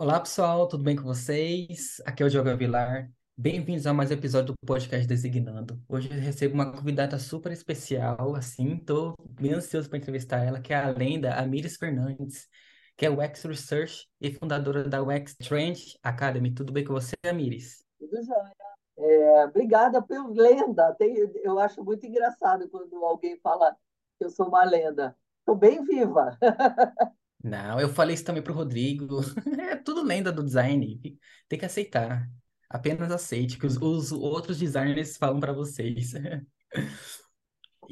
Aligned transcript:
Olá, 0.00 0.18
pessoal, 0.18 0.66
tudo 0.66 0.82
bem 0.82 0.96
com 0.96 1.02
vocês? 1.02 2.00
Aqui 2.06 2.22
é 2.22 2.26
o 2.26 2.30
Diogo 2.30 2.56
Vilar. 2.56 3.12
Bem-vindos 3.36 3.86
a 3.86 3.92
mais 3.92 4.10
um 4.10 4.14
episódio 4.14 4.54
do 4.54 4.66
podcast 4.66 5.06
Designando. 5.06 5.78
Hoje 5.86 6.08
eu 6.10 6.18
recebo 6.18 6.54
uma 6.54 6.72
convidada 6.72 7.18
super 7.18 7.52
especial, 7.52 8.34
assim, 8.34 8.78
tô 8.78 9.14
bem 9.28 9.52
ansioso 9.52 9.90
para 9.90 9.98
entrevistar 9.98 10.42
ela, 10.42 10.58
que 10.58 10.72
é 10.72 10.76
a 10.78 10.88
lenda 10.88 11.34
Amires 11.34 11.76
Fernandes, 11.76 12.48
que 12.96 13.04
é 13.04 13.10
UX 13.10 13.44
Research 13.44 14.08
e 14.18 14.32
fundadora 14.32 14.88
da 14.88 15.02
UX 15.02 15.34
Trend 15.34 15.78
Academy. 16.02 16.54
Tudo 16.54 16.72
bem 16.72 16.82
com 16.82 16.94
você, 16.94 17.14
Amires? 17.22 17.84
Tudo 17.98 18.24
jóia. 18.24 18.54
É, 18.96 19.44
obrigada 19.44 20.00
pela 20.00 20.30
lenda. 20.30 20.94
Tem, 20.94 21.14
eu 21.44 21.58
acho 21.58 21.84
muito 21.84 22.06
engraçado 22.06 22.70
quando 22.70 23.04
alguém 23.04 23.38
fala 23.42 23.76
que 24.18 24.24
eu 24.24 24.30
sou 24.30 24.48
uma 24.48 24.64
lenda. 24.64 25.14
Estou 25.40 25.56
bem 25.56 25.84
viva. 25.84 26.38
Não, 27.42 27.80
eu 27.80 27.88
falei 27.88 28.14
isso 28.14 28.24
também 28.24 28.42
pro 28.42 28.54
Rodrigo. 28.54 29.20
É 29.70 29.76
tudo 29.76 30.02
lenda 30.02 30.32
do 30.32 30.44
design. 30.44 31.00
Tem 31.48 31.58
que 31.58 31.64
aceitar. 31.64 32.28
Apenas 32.68 33.10
aceite 33.10 33.58
que 33.58 33.66
os, 33.66 33.76
os 33.76 34.12
outros 34.12 34.58
designers 34.58 35.16
falam 35.16 35.40
para 35.40 35.52
vocês. 35.52 36.12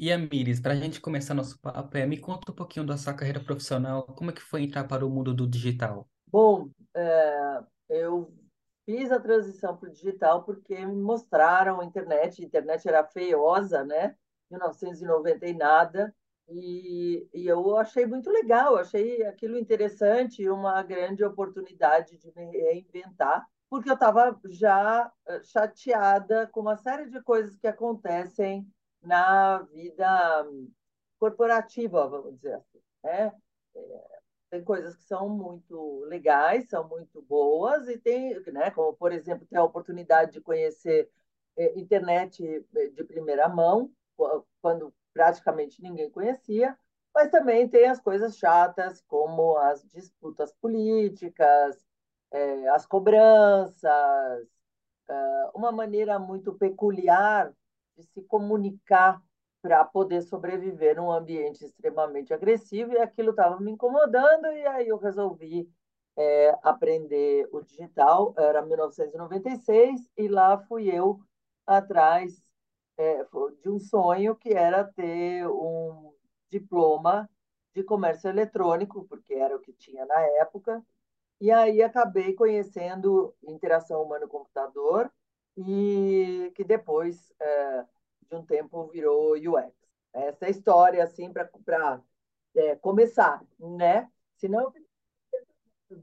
E 0.01 0.13
a 0.13 0.17
Miris, 0.17 0.61
para 0.61 0.71
a 0.71 0.75
gente 0.77 1.01
começar 1.01 1.33
nosso 1.33 1.59
papo, 1.59 1.97
é, 1.97 2.05
me 2.05 2.17
conta 2.17 2.53
um 2.53 2.55
pouquinho 2.55 2.85
da 2.85 2.95
sua 2.95 3.13
carreira 3.13 3.41
profissional. 3.41 4.03
Como 4.03 4.31
é 4.31 4.33
que 4.33 4.41
foi 4.41 4.63
entrar 4.63 4.85
para 4.85 5.05
o 5.05 5.09
mundo 5.09 5.33
do 5.33 5.45
digital? 5.45 6.07
Bom, 6.25 6.69
é, 6.95 7.59
eu 7.89 8.33
fiz 8.85 9.11
a 9.11 9.19
transição 9.19 9.75
para 9.75 9.89
o 9.89 9.91
digital 9.91 10.45
porque 10.45 10.73
me 10.85 10.95
mostraram 10.95 11.81
a 11.81 11.85
internet. 11.85 12.41
A 12.41 12.45
internet 12.45 12.87
era 12.87 13.03
feiosa, 13.03 13.83
né? 13.83 14.15
1990 14.49 15.45
e 15.45 15.53
nada. 15.53 16.15
E, 16.51 17.29
e 17.33 17.47
eu 17.47 17.77
achei 17.77 18.05
muito 18.05 18.29
legal, 18.29 18.75
achei 18.75 19.23
aquilo 19.23 19.57
interessante 19.57 20.49
uma 20.49 20.81
grande 20.81 21.23
oportunidade 21.23 22.17
de 22.17 22.31
me 22.35 22.45
reinventar, 22.45 23.47
porque 23.69 23.89
eu 23.89 23.93
estava 23.93 24.39
já 24.45 25.11
eh, 25.27 25.43
chateada 25.43 26.47
com 26.47 26.61
uma 26.61 26.75
série 26.75 27.07
de 27.07 27.21
coisas 27.21 27.55
que 27.55 27.67
acontecem 27.67 28.67
na 29.01 29.59
vida 29.71 30.45
corporativa, 31.19 32.07
vamos 32.07 32.35
dizer 32.35 32.55
assim. 32.55 32.81
Né? 33.03 33.31
É, 33.75 34.19
tem 34.49 34.63
coisas 34.63 34.95
que 34.95 35.03
são 35.03 35.29
muito 35.29 36.03
legais, 36.05 36.67
são 36.67 36.87
muito 36.87 37.21
boas, 37.21 37.87
e 37.87 37.97
tem, 37.97 38.39
né, 38.51 38.71
como, 38.71 38.93
por 38.93 39.11
exemplo, 39.11 39.45
ter 39.47 39.57
a 39.57 39.63
oportunidade 39.63 40.33
de 40.33 40.41
conhecer 40.41 41.11
é, 41.55 41.79
internet 41.79 42.43
eh, 42.75 42.87
de 42.89 43.03
primeira 43.03 43.47
mão, 43.47 43.91
quando 44.61 44.93
praticamente 45.13 45.81
ninguém 45.81 46.09
conhecia, 46.09 46.77
mas 47.13 47.29
também 47.29 47.67
tem 47.67 47.87
as 47.87 47.99
coisas 47.99 48.37
chatas, 48.37 49.01
como 49.07 49.57
as 49.57 49.83
disputas 49.89 50.53
políticas, 50.53 51.77
é, 52.31 52.69
as 52.69 52.85
cobranças, 52.85 54.47
é, 55.09 55.49
uma 55.53 55.71
maneira 55.71 56.19
muito 56.19 56.53
peculiar 56.53 57.51
de 57.97 58.03
se 58.03 58.21
comunicar 58.23 59.21
para 59.61 59.83
poder 59.83 60.21
sobreviver 60.21 60.95
num 60.95 61.11
ambiente 61.11 61.65
extremamente 61.65 62.33
agressivo, 62.33 62.93
e 62.93 62.97
aquilo 62.99 63.31
estava 63.31 63.59
me 63.59 63.71
incomodando, 63.71 64.45
e 64.47 64.65
aí 64.67 64.87
eu 64.87 64.97
resolvi 64.97 65.69
é, 66.17 66.57
aprender 66.63 67.47
o 67.51 67.61
digital, 67.61 68.33
era 68.37 68.61
1996, 68.61 70.09
e 70.17 70.27
lá 70.27 70.57
fui 70.59 70.89
eu 70.89 71.19
atrás 71.65 72.48
é, 72.99 73.25
de 73.63 73.69
um 73.69 73.79
sonho 73.79 74.35
que 74.35 74.49
era 74.49 74.83
ter 74.83 75.47
um 75.47 76.13
diploma 76.49 77.29
de 77.73 77.81
comércio 77.81 78.29
eletrônico, 78.29 79.05
porque 79.05 79.33
era 79.33 79.55
o 79.55 79.59
que 79.59 79.71
tinha 79.71 80.05
na 80.05 80.19
época, 80.41 80.83
e 81.39 81.49
aí 81.49 81.81
acabei 81.81 82.33
conhecendo 82.33 83.33
interação 83.41 84.03
humano-computador, 84.03 85.09
e 85.55 86.51
que 86.55 86.63
depois, 86.63 87.33
é, 87.39 87.85
de 88.29 88.35
um 88.35 88.45
tempo, 88.45 88.87
virou 88.87 89.33
UX. 89.33 89.73
Essa 90.13 90.47
é 90.47 90.49
história, 90.49 91.01
assim, 91.01 91.31
para 91.31 91.49
é, 92.55 92.75
começar, 92.75 93.41
né? 93.57 94.11
Senão, 94.35 94.73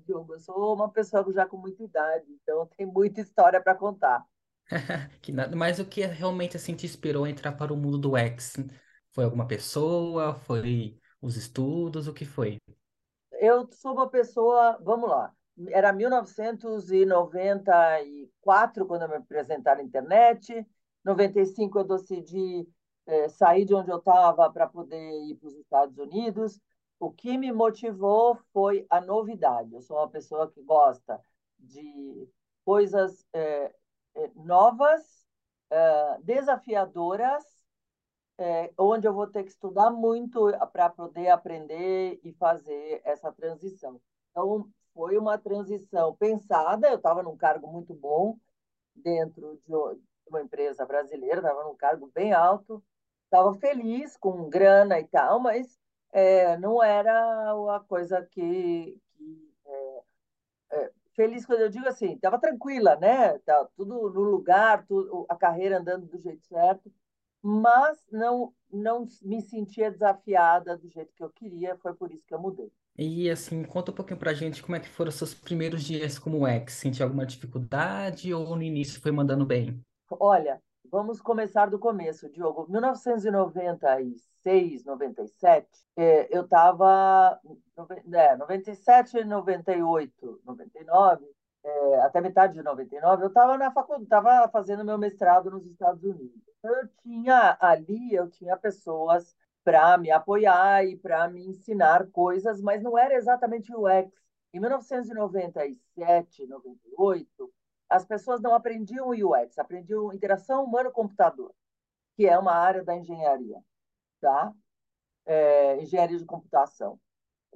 eu 0.09 0.41
sou 0.41 0.75
uma 0.75 0.91
pessoa 0.91 1.31
já 1.33 1.47
com 1.47 1.59
muita 1.59 1.83
idade, 1.83 2.27
então 2.43 2.67
tem 2.77 2.87
muita 2.87 3.21
história 3.21 3.61
para 3.61 3.75
contar. 3.75 4.27
Que 5.23 5.33
nada, 5.33 5.57
mas 5.57 5.79
o 5.79 5.87
que 5.87 6.05
realmente 6.05 6.57
assim 6.57 6.75
te 6.75 6.87
inspirou 6.87 7.25
a 7.25 7.31
entrar 7.31 7.53
para 7.53 7.73
o 7.73 7.77
mundo 7.77 7.99
do 7.99 8.17
X? 8.17 8.55
Foi 9.13 9.25
alguma 9.25 9.47
pessoa? 9.47 10.35
Foi 10.35 10.99
os 11.21 11.37
estudos? 11.37 12.09
O 12.09 12.15
que 12.15 12.25
foi? 12.25 12.59
Eu 13.33 13.69
sou 13.73 13.93
uma 13.93 14.09
pessoa, 14.09 14.79
vamos 14.83 15.09
lá, 15.09 15.33
era 15.69 15.93
1994 15.93 18.87
quando 18.87 19.03
eu 19.03 19.09
me 19.09 19.17
apresentei 19.17 19.75
na 19.75 19.83
internet, 19.83 20.67
95 21.05 21.79
eu 21.79 21.85
decidi 21.85 22.67
é, 23.07 23.29
sair 23.29 23.65
de 23.65 23.75
onde 23.75 23.91
eu 23.91 23.99
estava 23.99 24.51
para 24.53 24.67
poder 24.67 24.99
ir 25.29 25.37
para 25.37 25.49
os 25.49 25.55
Estados 25.55 25.97
Unidos. 25.97 26.61
O 26.99 27.11
que 27.11 27.39
me 27.39 27.53
motivou 27.53 28.37
foi 28.53 28.87
a 28.91 29.01
novidade. 29.01 29.75
Eu 29.75 29.83
sou 29.83 29.99
uma 29.99 30.09
pessoa 30.09 30.51
que 30.51 30.63
gosta 30.63 31.21
de 31.59 32.29
coisas 32.65 33.25
é, 33.33 33.73
novas, 34.35 35.03
é, 35.71 36.19
desafiadoras, 36.23 37.45
é, 38.39 38.73
onde 38.79 39.07
eu 39.07 39.15
vou 39.15 39.27
ter 39.27 39.43
que 39.45 39.51
estudar 39.51 39.91
muito 39.91 40.53
para 40.73 40.91
poder 40.91 41.29
aprender 41.29 42.21
e 42.23 42.33
fazer 42.35 43.01
essa 43.05 43.33
transição. 43.33 44.01
Então, 44.31 44.69
foi 44.93 45.17
uma 45.19 45.39
transição 45.39 46.15
pensada, 46.17 46.89
eu 46.89 46.97
estava 46.97 47.23
num 47.23 47.37
cargo 47.37 47.67
muito 47.71 47.95
bom 47.95 48.39
dentro 48.95 49.61
de 49.67 49.75
uma 50.29 50.43
empresa 50.43 50.85
brasileira, 50.85 51.37
estava 51.37 51.65
num 51.65 51.77
cargo 51.77 52.11
bem 52.15 52.33
alto, 52.33 52.83
estava 53.25 53.55
feliz 53.55 54.17
com 54.17 54.49
grana 54.49 54.99
e 54.99 55.07
tal, 55.07 55.41
mas 55.41 55.79
é, 56.13 56.57
não 56.59 56.83
era 56.83 57.53
a 57.77 57.81
coisa 57.81 58.23
que, 58.23 58.99
que 59.17 59.21
é, 59.21 59.35
é, 59.37 59.46
feliz 61.17 61.45
quando 61.45 61.63
eu 61.63 61.71
digo 61.71 61.89
assim, 61.89 62.13
estava 62.13 62.39
tranquila, 62.39 62.95
né? 62.97 63.39
Tá 63.39 63.67
tudo 63.75 64.11
no 64.11 64.23
lugar, 64.23 64.87
tudo, 64.87 65.27
a 65.29 65.35
carreira 65.35 65.79
andando 65.79 66.07
do 66.07 66.19
jeito 66.19 66.45
certo, 66.47 66.93
mas 67.43 67.99
não 68.13 68.53
não 68.71 69.07
me 69.23 69.41
sentia 69.41 69.91
desafiada 69.91 70.77
do 70.77 70.89
jeito 70.89 71.15
que 71.15 71.23
eu 71.23 71.31
queria, 71.31 71.77
foi 71.77 71.95
por 71.95 72.13
isso 72.13 72.27
que 72.27 72.35
eu 72.35 72.39
mudei. 72.39 72.71
E 72.99 73.31
assim, 73.31 73.63
conta 73.63 73.91
um 73.91 73.95
pouquinho 73.95 74.19
pra 74.19 74.35
gente 74.35 74.63
como 74.63 74.77
é 74.77 74.81
que 74.81 74.89
foram 74.89 75.09
os 75.09 75.15
seus 75.15 75.33
primeiros 75.35 75.85
dias 75.85 76.19
como 76.19 76.47
ex. 76.47 76.73
Sentiu 76.73 77.05
alguma 77.05 77.25
dificuldade 77.25 78.33
ou 78.35 78.57
no 78.57 78.63
início 78.63 79.01
foi 79.01 79.13
mandando 79.13 79.47
bem? 79.47 79.81
Olha, 80.11 80.61
vamos 80.91 81.21
começar 81.21 81.67
do 81.67 81.79
começo, 81.79 82.29
Diogo. 82.31 82.67
1996, 82.71 84.29
97, 84.85 85.69
é, 85.97 86.37
eu 86.37 86.43
estava. 86.45 87.41
É, 88.13 88.37
97, 88.37 89.25
98, 89.25 90.41
99, 90.45 91.27
é, 91.65 92.01
até 92.01 92.21
metade 92.21 92.55
de 92.55 92.63
99, 92.63 93.25
eu 93.25 93.29
estava 93.29 93.59
na 93.59 93.73
faculdade, 93.73 94.05
estava 94.05 94.49
fazendo 94.49 94.85
meu 94.85 94.99
mestrado 94.99 95.51
nos 95.51 95.67
Estados 95.67 96.03
Unidos. 96.05 96.41
Então, 96.59 96.75
eu 96.75 96.89
tinha 97.03 97.57
ali, 97.61 98.15
eu 98.15 98.31
tinha 98.31 98.57
pessoas 98.57 99.37
para 99.65 99.99
me 99.99 100.11
apoiar 100.11 100.85
e 100.85 100.97
para 100.97 101.29
me 101.29 101.45
ensinar 101.49 102.07
coisas, 102.13 102.61
mas 102.61 102.83
não 102.83 102.97
era 102.97 103.15
exatamente 103.15 103.75
o 103.75 103.87
UX. 103.87 104.13
Em 104.53 104.61
1997, 104.61 106.47
98, 106.47 107.53
as 107.91 108.05
pessoas 108.05 108.41
não 108.41 108.55
aprendiam 108.55 109.11
UX, 109.11 109.59
aprendiam 109.59 110.13
interação 110.13 110.65
humano-computador, 110.65 111.53
que 112.17 112.27
é 112.27 112.39
uma 112.39 112.53
área 112.53 112.85
da 112.85 112.97
engenharia, 112.97 113.61
tá? 114.27 114.53
É, 115.25 115.81
engenharia 115.81 116.19
de 116.19 116.25
computação. 116.25 116.99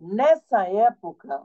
Nessa 0.00 0.68
época, 0.68 1.42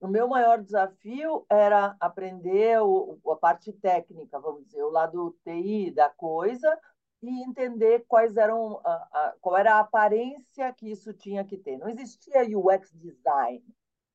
o 0.00 0.06
meu 0.06 0.28
maior 0.28 0.62
desafio 0.62 1.44
era 1.50 1.96
aprender 1.98 2.80
o, 2.80 3.18
a 3.32 3.34
parte 3.34 3.72
técnica, 3.72 4.38
vamos 4.38 4.64
dizer, 4.66 4.84
o 4.84 4.90
lado 4.90 5.36
TI 5.42 5.90
da 5.90 6.08
coisa 6.08 6.78
e 7.20 7.42
entender 7.42 8.04
quais 8.06 8.36
eram 8.36 8.80
a, 8.84 8.92
a, 8.92 9.34
qual 9.40 9.56
era 9.56 9.74
a 9.74 9.80
aparência 9.80 10.72
que 10.72 10.88
isso 10.88 11.12
tinha 11.12 11.44
que 11.44 11.58
ter. 11.58 11.76
Não 11.76 11.88
existia 11.88 12.42
UX 12.56 12.92
design, 12.94 13.64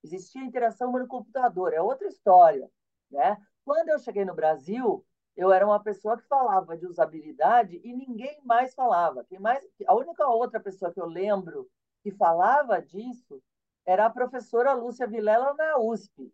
existia 0.05 0.41
interação 0.41 0.89
humano-computador, 0.89 1.73
é 1.73 1.81
outra 1.81 2.07
história, 2.07 2.71
né? 3.11 3.37
Quando 3.65 3.89
eu 3.89 3.99
cheguei 3.99 4.23
no 4.23 4.33
Brasil, 4.33 5.05
eu 5.35 5.51
era 5.51 5.65
uma 5.65 5.81
pessoa 5.81 6.17
que 6.17 6.27
falava 6.27 6.77
de 6.77 6.85
usabilidade 6.85 7.81
e 7.83 7.93
ninguém 7.93 8.39
mais 8.43 8.73
falava. 8.73 9.23
Quem 9.25 9.39
mais, 9.39 9.63
a 9.85 9.93
única 9.93 10.27
outra 10.27 10.59
pessoa 10.59 10.93
que 10.93 10.99
eu 10.99 11.05
lembro 11.05 11.69
que 12.01 12.11
falava 12.11 12.81
disso 12.81 13.41
era 13.85 14.05
a 14.05 14.09
professora 14.09 14.73
Lúcia 14.73 15.05
Vilela 15.05 15.53
na 15.53 15.77
USP, 15.77 16.33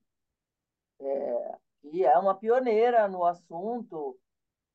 é, 1.00 1.58
que 1.82 2.06
é 2.06 2.18
uma 2.18 2.36
pioneira 2.36 3.08
no 3.08 3.26
assunto, 3.26 4.18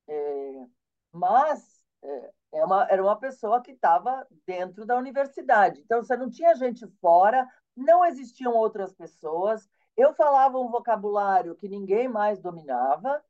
é, 0.08 0.66
mas 1.12 1.84
é, 2.02 2.32
é 2.54 2.64
uma, 2.64 2.86
era 2.90 3.02
uma 3.02 3.16
pessoa 3.16 3.62
que 3.62 3.72
estava 3.72 4.26
dentro 4.44 4.84
da 4.84 4.96
universidade. 4.96 5.80
Então, 5.80 6.02
você 6.02 6.16
não 6.16 6.28
tinha 6.28 6.54
gente 6.54 6.86
fora, 7.00 7.48
não 7.76 8.04
existiam 8.04 8.54
outras 8.54 8.92
pessoas, 8.92 9.68
eu 9.96 10.12
falava 10.14 10.58
um 10.58 10.68
vocabulário 10.68 11.56
que 11.56 11.68
ninguém 11.68 12.08
mais 12.08 12.40
dominava 12.40 13.22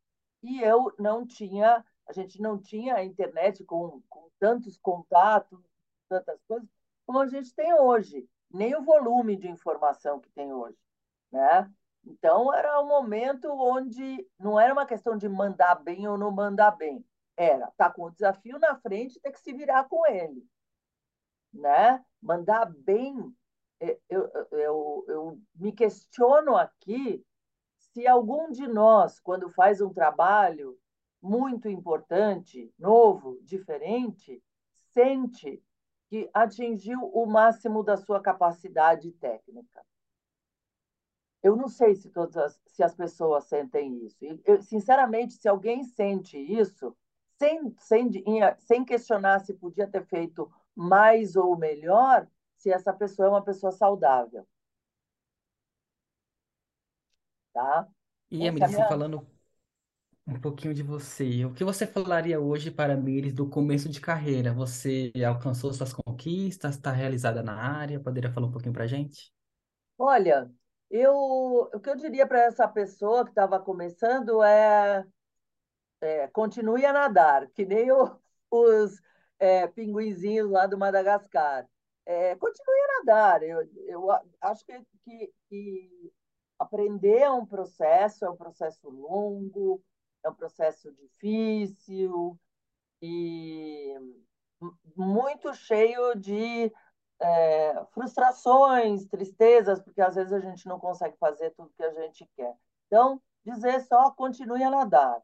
e 0.47 0.63
eu 0.63 0.93
não 0.99 1.27
tinha, 1.27 1.85
a 2.07 2.13
gente 2.13 2.41
não 2.41 2.57
tinha 2.57 2.95
a 2.95 3.05
internet 3.05 3.65
com, 3.65 4.01
com 4.09 4.31
tantos 4.39 4.79
contatos, 4.79 5.61
tantas 6.09 6.41
coisas, 6.45 6.69
como 7.05 7.19
a 7.19 7.27
gente 7.27 7.53
tem 7.55 7.75
hoje, 7.75 8.29
nem 8.51 8.77
o 8.77 8.83
volume 8.83 9.37
de 9.37 9.49
informação 9.49 10.21
que 10.21 10.31
tem 10.31 10.53
hoje, 10.53 10.79
né? 11.33 11.71
Então 12.05 12.55
era 12.55 12.81
um 12.81 12.87
momento 12.87 13.49
onde 13.51 14.25
não 14.39 14.59
era 14.59 14.73
uma 14.73 14.87
questão 14.87 15.17
de 15.17 15.29
mandar 15.29 15.75
bem 15.77 16.07
ou 16.07 16.17
não 16.17 16.31
mandar 16.31 16.71
bem, 16.73 17.05
era 17.37 17.71
tá 17.77 17.91
com 17.91 18.05
o 18.05 18.11
desafio 18.11 18.59
na 18.59 18.77
frente, 18.77 19.21
ter 19.21 19.33
que 19.33 19.41
se 19.41 19.53
virar 19.53 19.89
com 19.89 20.07
ele, 20.07 20.47
né? 21.53 22.05
Mandar 22.23 22.67
bem, 22.67 23.35
é, 23.81 23.99
eu, 24.09 24.31
eu, 24.53 25.05
eu 25.09 25.43
me 25.57 25.73
questiono 25.73 26.57
aqui 26.57 27.25
se 27.97 28.07
algum 28.07 28.51
de 28.51 28.67
nós, 28.69 29.19
quando 29.19 29.49
faz 29.49 29.81
um 29.81 29.91
trabalho 29.91 30.79
muito 31.23 31.67
importante, 31.67 32.71
novo, 32.79 33.39
diferente, 33.41 34.45
sente 34.93 35.65
que 36.07 36.29
atingiu 36.35 37.01
o 37.01 37.25
máximo 37.25 37.83
da 37.83 37.97
sua 37.97 38.21
capacidade 38.21 39.11
técnica. 39.13 39.83
Eu 41.43 41.57
não 41.57 41.69
sei 41.69 41.95
se 41.95 42.11
todas 42.11 42.37
as, 42.37 42.61
se 42.67 42.83
as 42.83 42.95
pessoas 42.95 43.45
sentem 43.45 44.05
isso. 44.05 44.19
Eu, 44.45 44.61
sinceramente, 44.61 45.33
se 45.33 45.49
alguém 45.49 45.83
sente 45.83 46.37
isso, 46.37 46.95
sem, 47.39 47.75
sem, 47.79 48.11
sem 48.59 48.85
questionar 48.85 49.39
se 49.39 49.55
podia 49.55 49.89
ter 49.89 50.05
feito 50.05 50.53
mais 50.75 51.35
ou 51.35 51.57
melhor, 51.57 52.29
se 52.57 52.71
essa 52.71 52.93
pessoa 52.93 53.29
é 53.29 53.31
uma 53.31 53.43
pessoa 53.43 53.73
saudável. 53.73 54.47
Tá? 57.57 57.89
E, 58.31 58.47
Emily, 58.47 58.67
é 58.67 58.69
minha... 58.69 58.87
falando 58.87 59.27
um 60.27 60.39
pouquinho 60.39 60.75
de 60.75 60.83
você, 60.83 61.47
o 61.47 61.55
que 61.55 61.65
você 61.65 61.87
falaria 61.87 62.39
hoje 62.39 62.71
para 62.71 62.95
Miris 62.95 63.33
do 63.33 63.49
começo 63.49 63.89
de 63.89 63.99
carreira? 63.99 64.53
Você 64.53 65.11
alcançou 65.27 65.73
suas 65.73 65.91
conquistas, 65.91 66.75
está 66.75 66.93
realizada 66.93 67.43
na 67.43 67.55
área? 67.55 67.99
Poderia 67.99 68.31
falar 68.31 68.49
um 68.49 68.53
pouquinho 68.53 68.75
para 68.75 68.85
a 68.85 68.87
gente? 68.87 69.33
Olha, 69.97 70.51
eu, 70.91 71.15
o 71.73 71.81
que 71.81 71.89
eu 71.89 71.97
diria 71.97 72.27
para 72.27 72.43
essa 72.43 72.69
pessoa 72.69 73.25
que 73.25 73.31
estava 73.31 73.59
começando 73.59 74.43
é, 74.43 75.03
é, 76.03 76.29
continue 76.29 76.85
a 76.85 76.93
nadar, 76.93 77.49
que 77.53 77.65
nem 77.65 77.91
o, 77.91 78.19
os 78.51 79.01
é, 79.39 79.67
pinguinzinhos 79.67 80.51
lá 80.51 80.67
do 80.67 80.77
Madagascar. 80.77 81.67
É, 82.05 82.37
continue 82.37 82.81
a 82.81 82.99
nadar. 82.99 83.43
Eu, 83.43 83.67
eu 83.87 84.11
acho 84.43 84.63
que, 84.67 84.79
que, 85.07 85.33
que 85.49 86.13
aprender 86.59 87.19
é 87.19 87.31
um 87.31 87.47
processo, 87.47 88.25
é 88.25 88.31
um 88.31 88.37
processo 88.37 88.89
longo, 88.89 89.83
é 90.25 90.29
um 90.29 90.35
processo 90.35 90.93
difícil 90.93 92.39
e 93.01 93.95
muito 94.97 95.53
cheio 95.55 96.15
de 96.15 96.73
é, 97.21 97.85
frustrações, 97.93 99.07
tristezas, 99.07 99.81
porque 99.81 100.01
às 100.01 100.15
vezes 100.15 100.33
a 100.33 100.41
gente 100.41 100.67
não 100.67 100.79
consegue 100.79 101.17
fazer 101.19 101.51
tudo 101.51 101.73
que 101.77 101.83
a 101.83 101.93
gente 101.93 102.29
quer. 102.37 102.55
Então, 102.87 103.21
dizer 103.45 103.81
só 103.83 104.11
continue 104.11 104.63
a 104.63 104.71
nadar. 104.71 105.21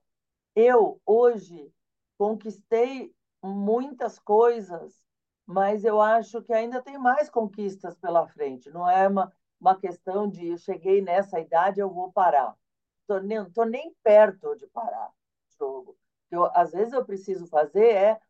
Eu, 0.55 1.00
hoje, 1.06 1.73
conquistei 2.19 3.14
muitas 3.43 4.19
coisas, 4.19 5.02
mas 5.46 5.85
eu 5.85 6.00
acho 6.00 6.43
que 6.43 6.52
ainda 6.52 6.82
tem 6.82 6.99
mais 6.99 7.28
conquistas 7.28 7.96
pela 7.96 8.28
frente. 8.28 8.70
Não 8.70 8.88
é 8.88 9.08
uma, 9.08 9.32
uma 9.62 9.79
questão 9.79 10.29
de 10.29 10.49
eu 10.49 10.59
cheguei 10.59 11.00
nessa 11.00 11.38
idade, 11.38 11.81
eu 11.81 11.88
vou 11.88 12.12
parar. 12.12 12.56
Tô 13.06 13.19
nem, 13.20 13.49
tô 13.53 13.64
nem 13.64 13.94
perto 14.03 14.56
de 14.56 14.67
parar 14.67 15.09
o 15.09 15.56
jogo. 15.56 15.97
Eu, 16.31 16.44
às 16.53 16.73
vezes 16.73 16.93
eu 16.93 17.05
preciso 17.05 17.47
fazer 17.47 17.94
é, 17.94 18.20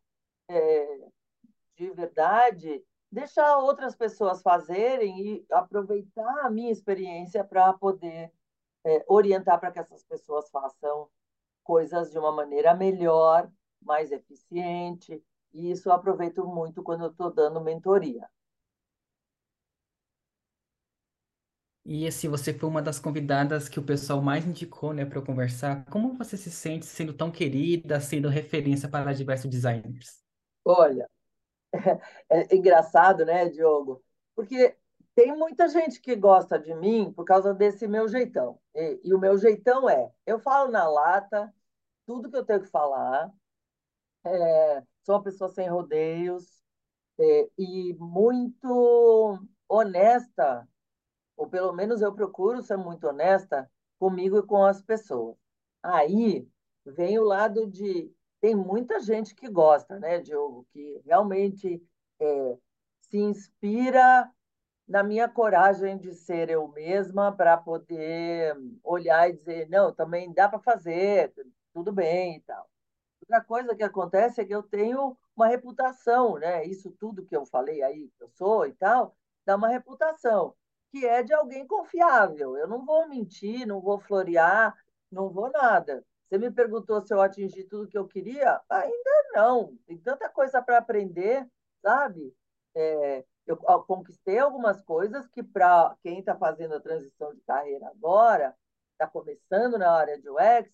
é 0.47 1.07
de 1.75 1.89
verdade 1.91 2.85
deixar 3.11 3.57
outras 3.57 3.95
pessoas 3.95 4.41
fazerem 4.43 5.19
e 5.19 5.45
aproveitar 5.51 6.45
a 6.45 6.51
minha 6.51 6.71
experiência 6.71 7.43
para 7.43 7.73
poder 7.73 8.31
é, 8.83 9.03
orientar 9.07 9.59
para 9.59 9.71
que 9.71 9.79
essas 9.79 10.03
pessoas 10.03 10.49
façam 10.51 11.09
coisas 11.63 12.11
de 12.11 12.19
uma 12.19 12.31
maneira 12.31 12.75
melhor, 12.75 13.51
mais 13.81 14.11
eficiente. 14.11 15.23
E 15.51 15.71
isso 15.71 15.89
eu 15.89 15.93
aproveito 15.93 16.45
muito 16.45 16.83
quando 16.83 17.05
eu 17.05 17.11
estou 17.11 17.31
dando 17.31 17.61
mentoria. 17.61 18.29
E 21.95 22.07
assim, 22.07 22.27
você 22.27 22.51
foi 22.51 22.67
uma 22.67 22.81
das 22.81 22.97
convidadas 22.97 23.69
que 23.69 23.79
o 23.79 23.85
pessoal 23.85 24.19
mais 24.19 24.47
indicou, 24.47 24.93
né, 24.93 25.05
para 25.05 25.19
eu 25.19 25.23
conversar. 25.23 25.85
Como 25.91 26.17
você 26.17 26.35
se 26.35 26.49
sente 26.49 26.87
sendo 26.87 27.13
tão 27.13 27.29
querida, 27.29 27.99
sendo 27.99 28.29
referência 28.29 28.89
para 28.89 29.13
diversos 29.13 29.47
designers? 29.47 30.19
Olha, 30.65 31.07
é 32.31 32.55
engraçado, 32.55 33.23
né, 33.23 33.47
Diogo? 33.47 34.03
Porque 34.35 34.75
tem 35.13 35.37
muita 35.37 35.69
gente 35.69 36.01
que 36.01 36.15
gosta 36.15 36.57
de 36.57 36.73
mim 36.73 37.13
por 37.13 37.25
causa 37.25 37.53
desse 37.53 37.87
meu 37.87 38.07
jeitão. 38.07 38.59
E, 38.73 38.99
e, 39.03 39.13
o 39.13 39.19
meu 39.19 39.37
jeitão 39.37 39.87
é: 39.87 40.11
eu 40.25 40.39
falo 40.39 40.71
na 40.71 40.89
lata 40.89 41.53
tudo 42.07 42.27
que 42.31 42.37
eu 42.37 42.43
tenho 42.43 42.61
que 42.61 42.71
falar, 42.71 43.31
é, 44.25 44.83
sou 45.03 45.13
uma 45.13 45.23
pessoa 45.23 45.47
sem 45.51 45.69
rodeios 45.69 46.59
é, 47.19 47.49
e 47.55 47.93
muito 47.99 49.47
honesta 49.69 50.67
ou 51.35 51.47
pelo 51.47 51.73
menos 51.73 52.01
eu 52.01 52.13
procuro 52.13 52.61
ser 52.61 52.77
muito 52.77 53.07
honesta 53.07 53.69
comigo 53.99 54.37
e 54.37 54.43
com 54.43 54.63
as 54.65 54.81
pessoas. 54.81 55.37
Aí 55.81 56.47
vem 56.85 57.19
o 57.19 57.23
lado 57.23 57.67
de. 57.67 58.11
Tem 58.41 58.55
muita 58.55 58.99
gente 58.99 59.33
que 59.33 59.49
gosta, 59.49 59.97
né, 59.99 60.19
Diogo, 60.19 60.67
que 60.73 61.01
realmente 61.05 61.81
é, 62.19 62.57
se 63.01 63.17
inspira 63.17 64.29
na 64.85 65.01
minha 65.01 65.29
coragem 65.29 65.97
de 65.97 66.13
ser 66.13 66.49
eu 66.49 66.67
mesma 66.67 67.31
para 67.31 67.57
poder 67.57 68.55
olhar 68.83 69.29
e 69.29 69.33
dizer: 69.33 69.69
não, 69.69 69.93
também 69.93 70.33
dá 70.33 70.49
para 70.49 70.59
fazer, 70.59 71.33
tudo 71.73 71.91
bem 71.91 72.37
e 72.37 72.41
tal. 72.41 72.69
Outra 73.21 73.41
coisa 73.41 73.75
que 73.75 73.83
acontece 73.83 74.41
é 74.41 74.45
que 74.45 74.53
eu 74.53 74.61
tenho 74.61 75.17
uma 75.35 75.47
reputação, 75.47 76.37
né? 76.37 76.65
Isso 76.65 76.91
tudo 76.99 77.25
que 77.25 77.35
eu 77.35 77.45
falei 77.45 77.81
aí, 77.81 78.11
que 78.17 78.23
eu 78.23 78.29
sou 78.29 78.67
e 78.67 78.73
tal, 78.73 79.15
dá 79.45 79.55
uma 79.55 79.69
reputação 79.69 80.53
que 80.93 81.07
é 81.07 81.23
de 81.23 81.33
alguém 81.33 81.65
confiável. 81.65 82.55
Eu 82.55 82.67
não 82.67 82.85
vou 82.85 83.09
mentir, 83.09 83.65
não 83.65 83.81
vou 83.81 83.99
florear, 83.99 84.77
não 85.11 85.27
vou 85.27 85.49
nada. 85.49 86.05
Você 86.29 86.37
me 86.37 86.51
perguntou 86.51 87.01
se 87.01 87.11
eu 87.11 87.19
atingi 87.19 87.63
tudo 87.63 87.87
que 87.87 87.97
eu 87.97 88.07
queria? 88.07 88.61
Ainda 88.69 89.11
não. 89.33 89.75
Tem 89.87 89.97
tanta 89.97 90.29
coisa 90.29 90.61
para 90.61 90.77
aprender, 90.77 91.47
sabe? 91.81 92.31
É, 92.75 93.25
eu 93.47 93.57
conquistei 93.57 94.37
algumas 94.37 94.83
coisas 94.83 95.27
que, 95.29 95.41
para 95.41 95.95
quem 96.03 96.19
está 96.19 96.35
fazendo 96.35 96.75
a 96.75 96.79
transição 96.79 97.33
de 97.33 97.41
carreira 97.41 97.87
agora, 97.87 98.55
está 98.91 99.07
começando 99.07 99.79
na 99.79 99.91
área 99.91 100.21
de 100.21 100.29
UX, 100.29 100.71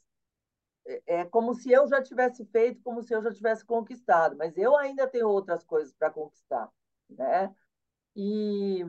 é, 0.86 1.20
é 1.22 1.26
como 1.26 1.54
se 1.54 1.72
eu 1.72 1.88
já 1.88 2.04
tivesse 2.04 2.46
feito, 2.48 2.82
como 2.84 3.02
se 3.02 3.14
eu 3.14 3.24
já 3.24 3.32
tivesse 3.32 3.66
conquistado, 3.66 4.36
mas 4.36 4.58
eu 4.58 4.76
ainda 4.76 5.08
tenho 5.08 5.30
outras 5.30 5.64
coisas 5.64 5.94
para 5.94 6.12
conquistar, 6.12 6.70
né? 7.10 7.56
E 8.16 8.84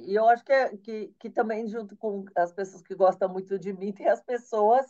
e 0.00 0.14
eu 0.14 0.28
acho 0.28 0.44
que, 0.44 0.52
é, 0.52 0.76
que, 0.76 1.08
que 1.18 1.30
também, 1.30 1.66
junto 1.68 1.96
com 1.96 2.24
as 2.36 2.52
pessoas 2.52 2.82
que 2.82 2.94
gostam 2.94 3.28
muito 3.28 3.58
de 3.58 3.72
mim, 3.72 3.92
tem 3.92 4.08
as 4.08 4.22
pessoas 4.22 4.86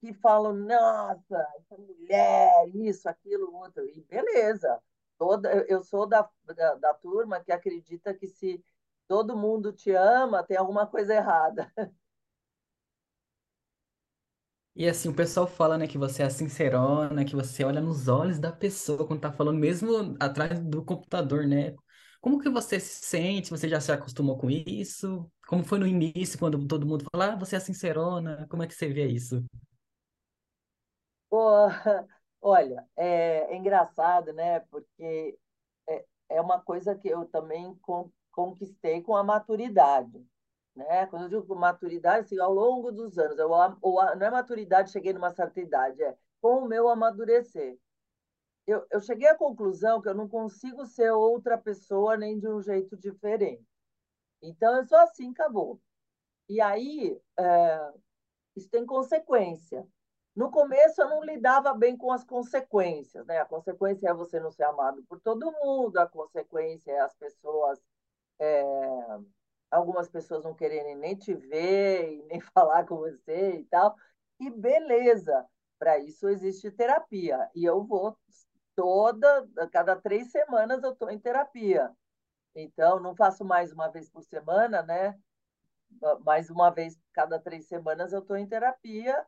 que 0.00 0.12
falam, 0.14 0.52
nossa, 0.54 1.48
essa 1.58 1.76
mulher, 1.78 2.68
isso, 2.74 3.08
aquilo, 3.08 3.54
outro. 3.54 3.84
E 3.88 4.02
beleza, 4.02 4.80
toda, 5.18 5.50
eu 5.68 5.82
sou 5.82 6.06
da, 6.06 6.28
da, 6.44 6.74
da 6.76 6.94
turma 6.94 7.40
que 7.42 7.52
acredita 7.52 8.14
que 8.14 8.26
se 8.28 8.64
todo 9.08 9.36
mundo 9.36 9.72
te 9.72 9.92
ama, 9.92 10.42
tem 10.44 10.56
alguma 10.56 10.86
coisa 10.86 11.14
errada. 11.14 11.72
E 14.76 14.88
assim, 14.88 15.08
o 15.08 15.14
pessoal 15.14 15.46
fala, 15.46 15.78
né, 15.78 15.86
que 15.86 15.96
você 15.96 16.22
é 16.24 16.30
sincerona, 16.30 17.24
que 17.24 17.34
você 17.36 17.62
olha 17.64 17.80
nos 17.80 18.08
olhos 18.08 18.38
da 18.40 18.50
pessoa 18.50 19.06
quando 19.06 19.20
tá 19.20 19.32
falando, 19.32 19.58
mesmo 19.58 20.16
atrás 20.18 20.58
do 20.60 20.84
computador, 20.84 21.46
né? 21.46 21.76
Como 22.24 22.40
que 22.40 22.48
você 22.48 22.80
se 22.80 23.04
sente? 23.04 23.50
Você 23.50 23.68
já 23.68 23.78
se 23.78 23.92
acostumou 23.92 24.38
com 24.38 24.48
isso? 24.48 25.30
Como 25.46 25.62
foi 25.62 25.78
no 25.78 25.86
início, 25.86 26.38
quando 26.38 26.66
todo 26.66 26.86
mundo 26.86 27.04
fala, 27.12 27.34
ah, 27.34 27.36
você 27.36 27.54
é 27.54 27.60
sincerona? 27.60 28.46
Como 28.48 28.62
é 28.62 28.66
que 28.66 28.72
você 28.72 28.88
vê 28.88 29.06
isso? 29.06 29.44
Pô, 31.28 31.66
olha, 32.40 32.82
é, 32.96 33.52
é 33.52 33.56
engraçado, 33.58 34.32
né? 34.32 34.60
Porque 34.70 35.38
é, 35.86 36.06
é 36.30 36.40
uma 36.40 36.58
coisa 36.58 36.94
que 36.94 37.08
eu 37.08 37.26
também 37.26 37.74
con 37.82 38.10
conquistei 38.32 39.02
com 39.02 39.14
a 39.14 39.22
maturidade. 39.22 40.26
Né? 40.74 41.04
Quando 41.08 41.30
eu 41.30 41.42
digo 41.42 41.54
maturidade, 41.54 42.24
assim, 42.24 42.38
ao 42.40 42.54
longo 42.54 42.90
dos 42.90 43.18
anos, 43.18 43.38
eu, 43.38 43.50
ou, 43.82 44.16
não 44.16 44.26
é 44.26 44.30
maturidade, 44.30 44.90
cheguei 44.90 45.12
numa 45.12 45.30
certa 45.34 45.60
idade, 45.60 46.02
é 46.02 46.16
com 46.40 46.64
o 46.64 46.68
meu 46.68 46.88
amadurecer 46.88 47.78
eu, 48.66 48.86
eu 48.90 49.00
cheguei 49.00 49.28
à 49.28 49.36
conclusão 49.36 50.00
que 50.00 50.08
eu 50.08 50.14
não 50.14 50.28
consigo 50.28 50.86
ser 50.86 51.10
outra 51.10 51.58
pessoa 51.58 52.16
nem 52.16 52.38
de 52.38 52.48
um 52.48 52.60
jeito 52.62 52.96
diferente. 52.96 53.64
Então, 54.42 54.76
eu 54.76 54.84
sou 54.84 54.98
assim, 54.98 55.30
acabou. 55.30 55.80
E 56.48 56.60
aí, 56.60 57.18
é, 57.38 57.92
isso 58.56 58.68
tem 58.70 58.86
consequência. 58.86 59.86
No 60.34 60.50
começo 60.50 61.00
eu 61.00 61.08
não 61.08 61.22
lidava 61.22 61.72
bem 61.74 61.96
com 61.96 62.10
as 62.10 62.24
consequências, 62.24 63.24
né? 63.26 63.38
A 63.38 63.44
consequência 63.44 64.08
é 64.08 64.14
você 64.14 64.40
não 64.40 64.50
ser 64.50 64.64
amado 64.64 65.02
por 65.08 65.20
todo 65.20 65.52
mundo, 65.62 65.96
a 65.98 66.08
consequência 66.08 66.90
é 66.90 67.00
as 67.00 67.14
pessoas, 67.14 67.80
é, 68.40 68.62
algumas 69.70 70.08
pessoas 70.08 70.44
não 70.44 70.54
quererem 70.54 70.96
nem 70.96 71.16
te 71.16 71.34
ver 71.34 72.14
e 72.14 72.22
nem 72.24 72.40
falar 72.52 72.84
com 72.86 72.96
você 72.96 73.58
e 73.58 73.64
tal. 73.66 73.94
E 74.40 74.50
beleza, 74.50 75.46
para 75.78 75.98
isso 75.98 76.28
existe 76.28 76.70
terapia. 76.70 77.48
E 77.54 77.64
eu 77.64 77.84
vou 77.84 78.16
toda, 78.74 79.46
cada 79.72 79.96
três 79.96 80.30
semanas 80.30 80.82
eu 80.82 80.92
estou 80.92 81.10
em 81.10 81.18
terapia. 81.18 81.90
Então, 82.54 83.00
não 83.00 83.16
faço 83.16 83.44
mais 83.44 83.72
uma 83.72 83.88
vez 83.88 84.08
por 84.08 84.22
semana, 84.22 84.82
né? 84.82 85.18
Mais 86.24 86.50
uma 86.50 86.70
vez 86.70 86.98
cada 87.12 87.38
três 87.38 87.66
semanas 87.66 88.12
eu 88.12 88.20
estou 88.20 88.36
em 88.36 88.46
terapia 88.46 89.24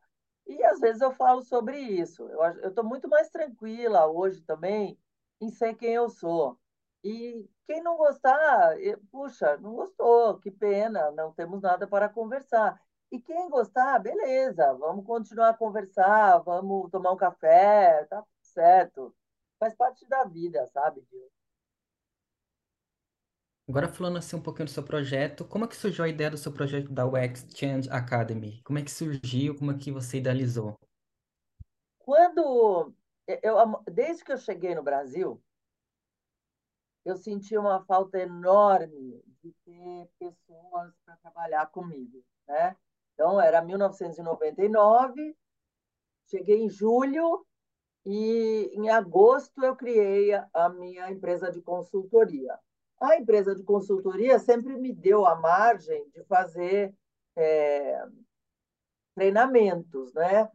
e 0.46 0.62
às 0.64 0.80
vezes 0.80 1.00
eu 1.00 1.12
falo 1.12 1.42
sobre 1.42 1.78
isso. 1.78 2.28
Eu 2.62 2.68
estou 2.68 2.84
muito 2.84 3.08
mais 3.08 3.28
tranquila 3.30 4.06
hoje 4.06 4.42
também 4.42 4.98
em 5.40 5.50
ser 5.50 5.74
quem 5.74 5.92
eu 5.94 6.08
sou. 6.08 6.58
E 7.04 7.48
quem 7.66 7.82
não 7.82 7.96
gostar, 7.96 8.74
puxa, 9.10 9.56
não 9.58 9.74
gostou, 9.74 10.38
que 10.38 10.50
pena, 10.50 11.10
não 11.12 11.32
temos 11.32 11.62
nada 11.62 11.86
para 11.86 12.08
conversar. 12.08 12.80
E 13.10 13.20
quem 13.20 13.48
gostar, 13.48 13.98
beleza, 14.00 14.74
vamos 14.74 15.06
continuar 15.06 15.50
a 15.50 15.54
conversar, 15.54 16.38
vamos 16.38 16.90
tomar 16.90 17.12
um 17.12 17.16
café, 17.16 18.04
tá 18.06 18.24
certo. 18.42 19.14
Faz 19.58 19.74
parte 19.74 20.06
da 20.06 20.24
vida, 20.24 20.66
sabe, 20.66 21.06
Agora 23.68 23.88
falando 23.88 24.18
assim 24.18 24.36
um 24.36 24.42
pouquinho 24.42 24.66
do 24.66 24.70
seu 24.70 24.84
projeto, 24.84 25.44
como 25.44 25.64
é 25.64 25.68
que 25.68 25.74
surgiu 25.74 26.04
a 26.04 26.08
ideia 26.08 26.30
do 26.30 26.38
seu 26.38 26.52
projeto 26.52 26.92
da 26.92 27.04
UX 27.04 27.44
Change 27.52 27.90
Academy? 27.90 28.62
Como 28.62 28.78
é 28.78 28.82
que 28.82 28.90
surgiu? 28.90 29.56
Como 29.56 29.72
é 29.72 29.76
que 29.76 29.90
você 29.90 30.18
idealizou? 30.18 30.78
Quando 31.98 32.94
eu, 33.26 33.56
desde 33.90 34.22
que 34.22 34.30
eu 34.30 34.38
cheguei 34.38 34.72
no 34.72 34.84
Brasil, 34.84 35.42
eu 37.04 37.16
senti 37.16 37.58
uma 37.58 37.84
falta 37.84 38.20
enorme 38.20 39.20
de 39.42 39.52
ter 39.64 40.08
pessoas 40.16 40.94
para 41.04 41.16
trabalhar 41.16 41.66
comigo, 41.66 42.24
né? 42.46 42.76
Então 43.14 43.40
era 43.40 43.60
1999, 43.62 45.36
cheguei 46.28 46.62
em 46.62 46.70
julho 46.70 47.44
e 48.06 48.70
em 48.72 48.88
agosto 48.88 49.64
eu 49.64 49.74
criei 49.74 50.32
a 50.54 50.68
minha 50.68 51.10
empresa 51.10 51.50
de 51.50 51.60
consultoria. 51.60 52.56
A 53.00 53.16
empresa 53.16 53.52
de 53.52 53.64
consultoria 53.64 54.38
sempre 54.38 54.76
me 54.76 54.92
deu 54.92 55.26
a 55.26 55.34
margem 55.34 56.08
de 56.10 56.22
fazer 56.22 56.94
é, 57.34 58.06
treinamentos, 59.12 60.14
né? 60.14 60.48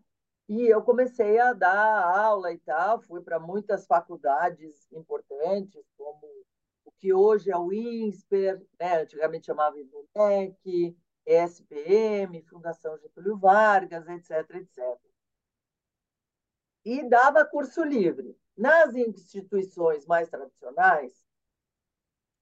E 0.48 0.66
eu 0.68 0.82
comecei 0.82 1.40
a 1.40 1.52
dar 1.52 2.18
aula 2.18 2.54
e 2.54 2.58
tal, 2.60 3.02
fui 3.02 3.22
para 3.22 3.38
muitas 3.38 3.86
faculdades 3.86 4.90
importantes, 4.94 5.84
como 5.98 6.26
o 6.86 6.92
que 7.00 7.14
hoje 7.14 7.52
é 7.52 7.58
o 7.58 7.72
INSPER, 7.72 8.66
né? 8.80 9.02
antigamente 9.02 9.48
chamava 9.48 9.78
IBMEC, 9.78 10.96
SPM, 11.26 12.42
Fundação 12.44 12.98
Getúlio 12.98 13.38
Vargas, 13.38 14.08
etc, 14.08 14.56
etc. 14.56 15.11
E 16.84 17.08
dava 17.08 17.46
curso 17.46 17.84
livre. 17.84 18.38
Nas 18.58 18.96
instituições 18.96 20.06
mais 20.06 20.30
tradicionais, 20.30 21.14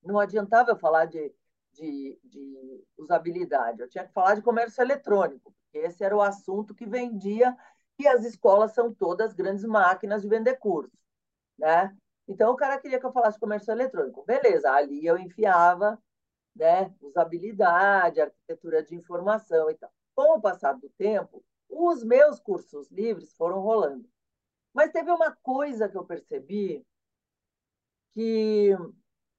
não 0.03 0.19
adiantava 0.19 0.71
eu 0.71 0.77
falar 0.77 1.05
de, 1.05 1.33
de, 1.73 2.19
de 2.23 2.83
usabilidade, 2.97 3.81
eu 3.81 3.89
tinha 3.89 4.05
que 4.05 4.13
falar 4.13 4.35
de 4.35 4.41
comércio 4.41 4.81
eletrônico, 4.81 5.53
porque 5.63 5.85
esse 5.85 6.03
era 6.03 6.15
o 6.15 6.21
assunto 6.21 6.73
que 6.73 6.85
vendia, 6.85 7.55
e 7.97 8.07
as 8.07 8.23
escolas 8.23 8.73
são 8.73 8.93
todas 8.93 9.33
grandes 9.33 9.65
máquinas 9.65 10.21
de 10.21 10.29
vender 10.29 10.57
cursos, 10.57 10.97
né? 11.57 11.95
Então, 12.27 12.51
o 12.51 12.55
cara 12.55 12.79
queria 12.79 12.99
que 12.99 13.05
eu 13.05 13.11
falasse 13.11 13.39
comércio 13.39 13.71
eletrônico. 13.71 14.23
Beleza, 14.23 14.71
ali 14.71 15.05
eu 15.05 15.17
enfiava 15.17 16.01
né, 16.55 16.93
usabilidade, 17.01 18.21
arquitetura 18.21 18.83
de 18.83 18.95
informação 18.95 19.69
e 19.69 19.75
tal. 19.75 19.91
Com 20.15 20.37
o 20.37 20.41
passar 20.41 20.73
do 20.73 20.89
tempo, 20.91 21.43
os 21.67 22.03
meus 22.03 22.39
cursos 22.39 22.89
livres 22.91 23.33
foram 23.35 23.61
rolando. 23.61 24.07
Mas 24.73 24.91
teve 24.91 25.11
uma 25.11 25.31
coisa 25.35 25.89
que 25.89 25.97
eu 25.97 26.05
percebi 26.05 26.85
que 28.13 28.75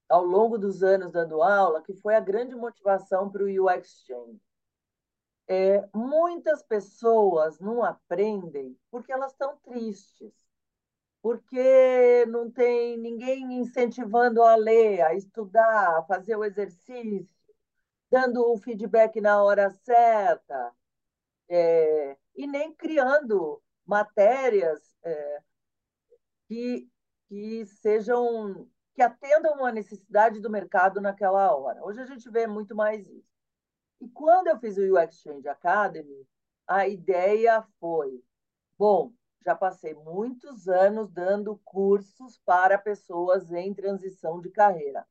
ao 0.08 0.24
longo 0.24 0.58
dos 0.58 0.82
anos 0.82 1.12
dando 1.12 1.42
aula, 1.42 1.82
que 1.82 1.94
foi 1.94 2.16
a 2.16 2.20
grande 2.20 2.54
motivação 2.56 3.30
para 3.30 3.44
o 3.44 3.66
UX 3.66 4.04
Change. 4.04 4.40
É, 5.46 5.88
muitas 5.94 6.62
pessoas 6.62 7.58
não 7.60 7.84
aprendem 7.84 8.76
porque 8.90 9.12
elas 9.12 9.32
estão 9.32 9.56
tristes, 9.58 10.32
porque 11.22 12.24
não 12.26 12.50
tem 12.50 12.96
ninguém 12.98 13.52
incentivando 13.54 14.42
a 14.42 14.56
ler, 14.56 15.02
a 15.02 15.14
estudar, 15.14 15.98
a 15.98 16.02
fazer 16.04 16.36
o 16.36 16.44
exercício, 16.44 17.28
dando 18.10 18.44
o 18.48 18.58
feedback 18.58 19.20
na 19.20 19.42
hora 19.42 19.70
certa, 19.70 20.72
é, 21.48 22.16
e 22.36 22.46
nem 22.46 22.72
criando 22.72 23.62
matérias 23.90 24.80
é, 25.02 25.42
que, 26.46 26.88
que 27.28 27.66
sejam 27.66 28.68
que 28.94 29.02
atendam 29.02 29.54
uma 29.54 29.72
necessidade 29.72 30.40
do 30.40 30.50
mercado 30.50 31.00
naquela 31.00 31.54
hora. 31.54 31.84
Hoje 31.84 32.00
a 32.00 32.06
gente 32.06 32.30
vê 32.30 32.46
muito 32.46 32.74
mais 32.74 33.08
isso. 33.08 33.28
E 34.00 34.08
quando 34.08 34.46
eu 34.46 34.58
fiz 34.60 34.76
o 34.78 34.94
UX 34.94 35.16
Change 35.20 35.48
Academy, 35.48 36.26
a 36.68 36.86
ideia 36.86 37.66
foi: 37.80 38.22
bom, 38.78 39.12
já 39.44 39.56
passei 39.56 39.92
muitos 39.94 40.68
anos 40.68 41.10
dando 41.10 41.60
cursos 41.64 42.38
para 42.44 42.78
pessoas 42.78 43.50
em 43.50 43.74
transição 43.74 44.40
de 44.40 44.50
carreira. 44.50 45.04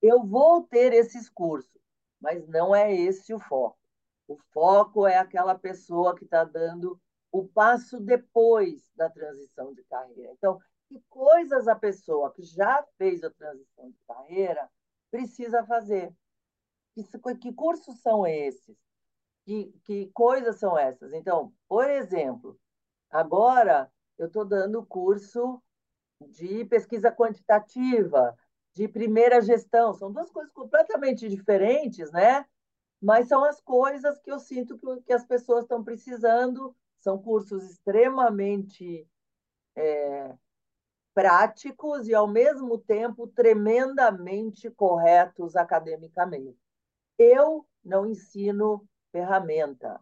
Eu 0.00 0.22
vou 0.24 0.62
ter 0.62 0.92
esses 0.92 1.28
cursos, 1.28 1.80
mas 2.20 2.46
não 2.46 2.72
é 2.72 2.94
esse 2.94 3.34
o 3.34 3.40
foco. 3.40 3.78
O 4.28 4.36
foco 4.52 5.06
é 5.08 5.16
aquela 5.16 5.56
pessoa 5.56 6.14
que 6.14 6.24
está 6.24 6.44
dando 6.44 7.00
o 7.32 7.48
passo 7.48 7.98
depois 7.98 8.92
da 8.94 9.08
transição 9.08 9.72
de 9.72 9.82
carreira. 9.84 10.30
Então, 10.32 10.60
que 10.86 11.02
coisas 11.08 11.66
a 11.66 11.74
pessoa 11.74 12.30
que 12.32 12.42
já 12.42 12.86
fez 12.98 13.24
a 13.24 13.30
transição 13.30 13.90
de 13.90 13.98
carreira 14.06 14.70
precisa 15.10 15.64
fazer. 15.64 16.14
Que, 16.94 17.02
que 17.38 17.52
cursos 17.54 18.00
são 18.00 18.26
esses? 18.26 18.76
Que, 19.44 19.72
que 19.84 20.10
coisas 20.12 20.58
são 20.58 20.78
essas? 20.78 21.14
Então, 21.14 21.52
por 21.66 21.88
exemplo, 21.88 22.60
agora 23.10 23.90
eu 24.18 24.26
estou 24.26 24.44
dando 24.44 24.84
curso 24.84 25.60
de 26.28 26.66
pesquisa 26.66 27.10
quantitativa, 27.10 28.36
de 28.74 28.86
primeira 28.86 29.40
gestão. 29.40 29.94
São 29.94 30.12
duas 30.12 30.30
coisas 30.30 30.52
completamente 30.52 31.28
diferentes, 31.28 32.12
né? 32.12 32.44
Mas 33.00 33.26
são 33.26 33.42
as 33.42 33.60
coisas 33.60 34.20
que 34.20 34.30
eu 34.30 34.38
sinto 34.38 34.78
que, 34.78 35.02
que 35.02 35.12
as 35.12 35.24
pessoas 35.24 35.64
estão 35.64 35.82
precisando. 35.82 36.76
São 37.02 37.18
cursos 37.18 37.64
extremamente 37.64 39.06
é, 39.74 40.32
práticos 41.12 42.06
e, 42.06 42.14
ao 42.14 42.28
mesmo 42.28 42.78
tempo, 42.78 43.26
tremendamente 43.26 44.70
corretos 44.70 45.56
academicamente. 45.56 46.56
Eu 47.18 47.66
não 47.84 48.06
ensino 48.06 48.88
ferramenta, 49.10 50.00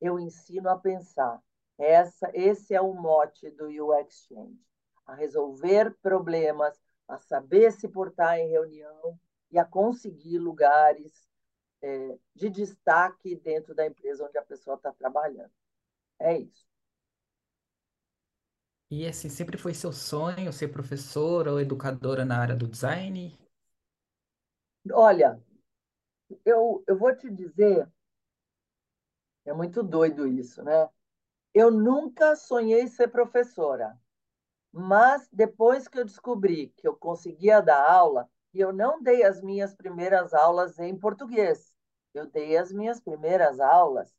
eu 0.00 0.18
ensino 0.18 0.68
a 0.68 0.76
pensar. 0.76 1.40
Essa, 1.78 2.28
esse 2.34 2.74
é 2.74 2.80
o 2.80 2.92
mote 2.92 3.48
do 3.50 3.68
UX 3.68 4.26
Change, 4.26 4.60
a 5.06 5.14
resolver 5.14 5.96
problemas, 6.02 6.76
a 7.06 7.16
saber 7.16 7.70
se 7.70 7.88
portar 7.88 8.38
em 8.40 8.48
reunião 8.48 9.16
e 9.52 9.58
a 9.58 9.64
conseguir 9.64 10.38
lugares 10.38 11.30
é, 11.80 12.18
de 12.34 12.50
destaque 12.50 13.36
dentro 13.36 13.72
da 13.72 13.86
empresa 13.86 14.26
onde 14.26 14.36
a 14.36 14.42
pessoa 14.42 14.74
está 14.74 14.92
trabalhando. 14.92 15.59
É 16.20 16.38
isso. 16.38 16.64
E 18.90 19.06
assim, 19.06 19.28
sempre 19.28 19.56
foi 19.56 19.72
seu 19.72 19.92
sonho 19.92 20.52
ser 20.52 20.68
professora 20.68 21.52
ou 21.52 21.60
educadora 21.60 22.24
na 22.24 22.38
área 22.38 22.56
do 22.56 22.66
design? 22.66 23.38
Olha, 24.92 25.40
eu, 26.44 26.82
eu 26.86 26.98
vou 26.98 27.14
te 27.16 27.30
dizer, 27.30 27.88
é 29.44 29.52
muito 29.52 29.82
doido 29.82 30.26
isso, 30.26 30.62
né? 30.62 30.88
Eu 31.54 31.70
nunca 31.70 32.36
sonhei 32.36 32.88
ser 32.88 33.08
professora, 33.08 33.98
mas 34.72 35.28
depois 35.32 35.88
que 35.88 35.98
eu 35.98 36.04
descobri 36.04 36.68
que 36.76 36.86
eu 36.86 36.96
conseguia 36.96 37.60
dar 37.60 37.90
aula, 37.90 38.28
e 38.54 38.60
eu 38.60 38.72
não 38.72 39.02
dei 39.02 39.22
as 39.24 39.42
minhas 39.42 39.74
primeiras 39.74 40.34
aulas 40.34 40.78
em 40.78 40.96
português, 40.98 41.74
eu 42.14 42.26
dei 42.26 42.56
as 42.56 42.72
minhas 42.72 43.00
primeiras 43.00 43.60
aulas 43.60 44.12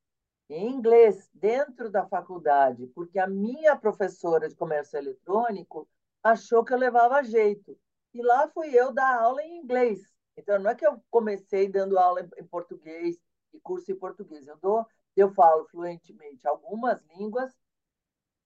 em 0.53 0.69
inglês 0.69 1.29
dentro 1.33 1.89
da 1.89 2.05
faculdade, 2.05 2.87
porque 2.87 3.19
a 3.19 3.27
minha 3.27 3.75
professora 3.75 4.49
de 4.49 4.55
comércio 4.55 4.97
eletrônico 4.97 5.87
achou 6.23 6.63
que 6.63 6.73
eu 6.73 6.77
levava 6.77 7.23
jeito. 7.23 7.77
E 8.13 8.21
lá 8.21 8.49
fui 8.49 8.73
eu 8.73 8.93
dar 8.93 9.21
aula 9.21 9.41
em 9.43 9.57
inglês. 9.57 10.01
Então, 10.35 10.59
não 10.59 10.69
é 10.69 10.75
que 10.75 10.85
eu 10.85 11.01
comecei 11.09 11.67
dando 11.67 11.97
aula 11.97 12.27
em 12.37 12.45
português 12.45 13.17
e 13.53 13.59
curso 13.59 13.91
em 13.91 13.95
português. 13.95 14.47
Eu 14.47 14.57
dou, 14.57 14.85
eu 15.15 15.29
falo 15.33 15.65
fluentemente 15.65 16.47
algumas 16.47 17.01
línguas 17.17 17.53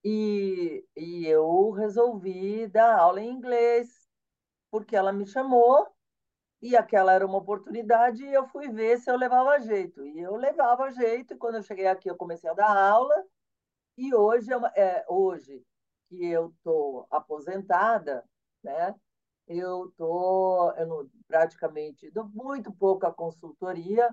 e, 0.04 0.84
e 0.96 1.26
eu 1.26 1.70
resolvi 1.70 2.66
dar 2.68 2.98
aula 2.98 3.20
em 3.20 3.30
inglês 3.30 4.06
porque 4.70 4.94
ela 4.94 5.12
me 5.12 5.26
chamou 5.26 5.88
e 6.60 6.76
aquela 6.76 7.12
era 7.12 7.26
uma 7.26 7.38
oportunidade 7.38 8.24
e 8.24 8.32
eu 8.32 8.46
fui 8.48 8.68
ver 8.68 8.98
se 8.98 9.10
eu 9.10 9.16
levava 9.16 9.60
jeito. 9.60 10.04
E 10.04 10.20
eu 10.20 10.36
levava 10.36 10.90
jeito 10.90 11.34
e 11.34 11.36
quando 11.36 11.56
eu 11.56 11.62
cheguei 11.62 11.86
aqui 11.86 12.08
eu 12.08 12.16
comecei 12.16 12.48
a 12.50 12.54
dar 12.54 12.76
aula 12.76 13.14
e 13.96 14.14
hoje, 14.14 14.50
é, 14.76 15.04
hoje 15.08 15.64
que 16.08 16.24
eu 16.26 16.48
estou 16.48 17.06
aposentada, 17.10 18.24
né? 18.62 18.94
Eu 19.46 19.88
estou 19.88 20.72
praticamente 21.28 22.10
dou 22.10 22.28
muito 22.28 22.72
pouca 22.72 23.12
consultoria, 23.12 24.12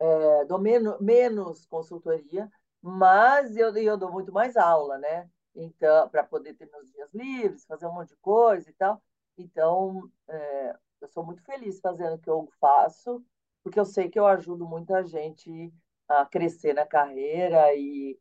é, 0.00 0.44
dou 0.46 0.58
menos, 0.58 0.98
menos 1.00 1.66
consultoria, 1.66 2.50
mas 2.80 3.56
eu, 3.56 3.74
eu 3.76 3.96
dou 3.96 4.10
muito 4.12 4.32
mais 4.32 4.56
aula, 4.56 4.98
né? 4.98 5.28
Então, 5.54 6.08
para 6.08 6.24
poder 6.24 6.54
ter 6.54 6.68
meus 6.70 6.90
dias 6.90 7.12
livres, 7.14 7.64
fazer 7.66 7.86
um 7.86 7.92
monte 7.94 8.08
de 8.10 8.16
coisa 8.16 8.68
e 8.68 8.72
tal. 8.74 9.02
Então, 9.38 10.10
é, 10.28 10.76
eu 11.00 11.08
sou 11.08 11.24
muito 11.24 11.42
feliz 11.44 11.80
fazendo 11.80 12.14
o 12.14 12.18
que 12.18 12.30
eu 12.30 12.48
faço, 12.60 13.24
porque 13.62 13.78
eu 13.78 13.84
sei 13.84 14.08
que 14.08 14.18
eu 14.18 14.26
ajudo 14.26 14.66
muita 14.66 15.04
gente 15.04 15.72
a 16.08 16.26
crescer 16.26 16.74
na 16.74 16.86
carreira 16.86 17.74
e 17.74 18.18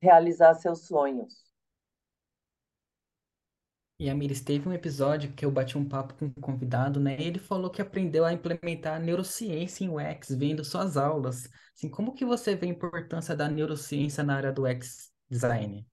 realizar 0.00 0.54
seus 0.54 0.86
sonhos. 0.86 1.46
E 3.98 4.10
a 4.10 4.14
Miris, 4.14 4.42
teve 4.42 4.68
um 4.68 4.72
episódio 4.74 5.32
que 5.32 5.44
eu 5.44 5.50
bati 5.50 5.78
um 5.78 5.88
papo 5.88 6.12
com 6.14 6.26
um 6.26 6.32
convidado, 6.32 7.00
né? 7.00 7.16
E 7.18 7.24
ele 7.24 7.38
falou 7.38 7.70
que 7.70 7.80
aprendeu 7.80 8.26
a 8.26 8.32
implementar 8.32 9.00
neurociência 9.00 9.84
em 9.84 9.88
UX, 9.88 10.28
vendo 10.30 10.62
suas 10.62 10.98
aulas. 10.98 11.48
Assim, 11.74 11.88
como 11.88 12.12
que 12.12 12.24
você 12.24 12.54
vê 12.54 12.66
a 12.66 12.68
importância 12.68 13.34
da 13.34 13.48
neurociência 13.48 14.22
na 14.22 14.36
área 14.36 14.52
do 14.52 14.64
UX 14.64 15.10
design? 15.30 15.86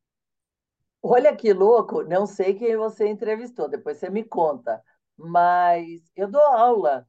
Olha 1.02 1.36
que 1.36 1.54
louco, 1.54 2.04
não 2.04 2.26
sei 2.26 2.54
quem 2.56 2.76
você 2.76 3.08
entrevistou, 3.08 3.70
depois 3.70 3.98
você 3.98 4.10
me 4.10 4.24
conta. 4.24 4.84
Mas 5.18 6.12
eu 6.16 6.30
dou 6.30 6.42
aula 6.42 7.08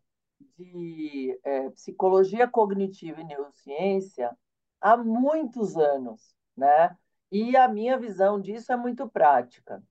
de 0.56 1.38
é, 1.44 1.70
psicologia 1.70 2.48
cognitiva 2.48 3.20
e 3.20 3.24
neurociência 3.24 4.36
há 4.80 4.96
muitos 4.96 5.76
anos, 5.76 6.34
né? 6.56 6.96
E 7.30 7.56
a 7.56 7.66
minha 7.68 7.98
visão 7.98 8.40
disso 8.40 8.72
é 8.72 8.76
muito 8.76 9.08
prática. 9.08 9.82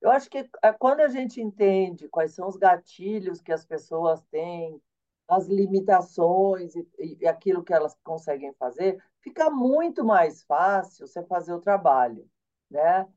Eu 0.00 0.10
acho 0.10 0.28
que 0.28 0.48
é, 0.62 0.72
quando 0.72 1.00
a 1.00 1.08
gente 1.08 1.40
entende 1.40 2.08
quais 2.08 2.34
são 2.34 2.46
os 2.46 2.56
gatilhos 2.56 3.40
que 3.40 3.52
as 3.52 3.64
pessoas 3.64 4.22
têm, 4.30 4.80
as 5.26 5.46
limitações 5.48 6.76
e, 6.76 6.86
e 6.98 7.26
aquilo 7.26 7.64
que 7.64 7.72
elas 7.72 7.96
conseguem 8.04 8.52
fazer, 8.54 9.02
fica 9.22 9.50
muito 9.50 10.04
mais 10.04 10.42
fácil 10.42 11.06
você 11.06 11.22
fazer 11.24 11.54
o 11.54 11.60
trabalho, 11.60 12.28
né? 12.70 13.08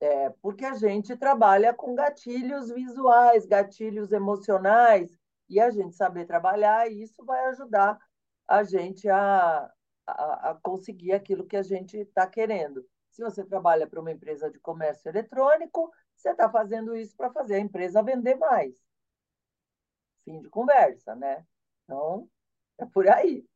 É, 0.00 0.30
porque 0.42 0.64
a 0.64 0.74
gente 0.74 1.16
trabalha 1.16 1.72
com 1.72 1.94
gatilhos 1.94 2.68
visuais, 2.70 3.46
gatilhos 3.46 4.12
emocionais, 4.12 5.18
e 5.48 5.60
a 5.60 5.70
gente 5.70 5.94
saber 5.94 6.26
trabalhar, 6.26 6.90
isso 6.90 7.24
vai 7.24 7.44
ajudar 7.46 7.98
a 8.46 8.62
gente 8.62 9.08
a, 9.08 9.70
a, 10.06 10.50
a 10.50 10.54
conseguir 10.62 11.12
aquilo 11.12 11.46
que 11.46 11.56
a 11.56 11.62
gente 11.62 11.96
está 11.98 12.26
querendo. 12.26 12.84
Se 13.10 13.22
você 13.22 13.44
trabalha 13.44 13.86
para 13.86 14.00
uma 14.00 14.10
empresa 14.10 14.50
de 14.50 14.58
comércio 14.58 15.08
eletrônico, 15.08 15.90
você 16.16 16.30
está 16.30 16.50
fazendo 16.50 16.96
isso 16.96 17.16
para 17.16 17.30
fazer 17.30 17.56
a 17.56 17.60
empresa 17.60 18.02
vender 18.02 18.34
mais. 18.36 18.74
Fim 20.24 20.40
de 20.40 20.48
conversa, 20.48 21.14
né? 21.14 21.46
Então, 21.84 22.28
é 22.78 22.86
por 22.86 23.08
aí. 23.08 23.46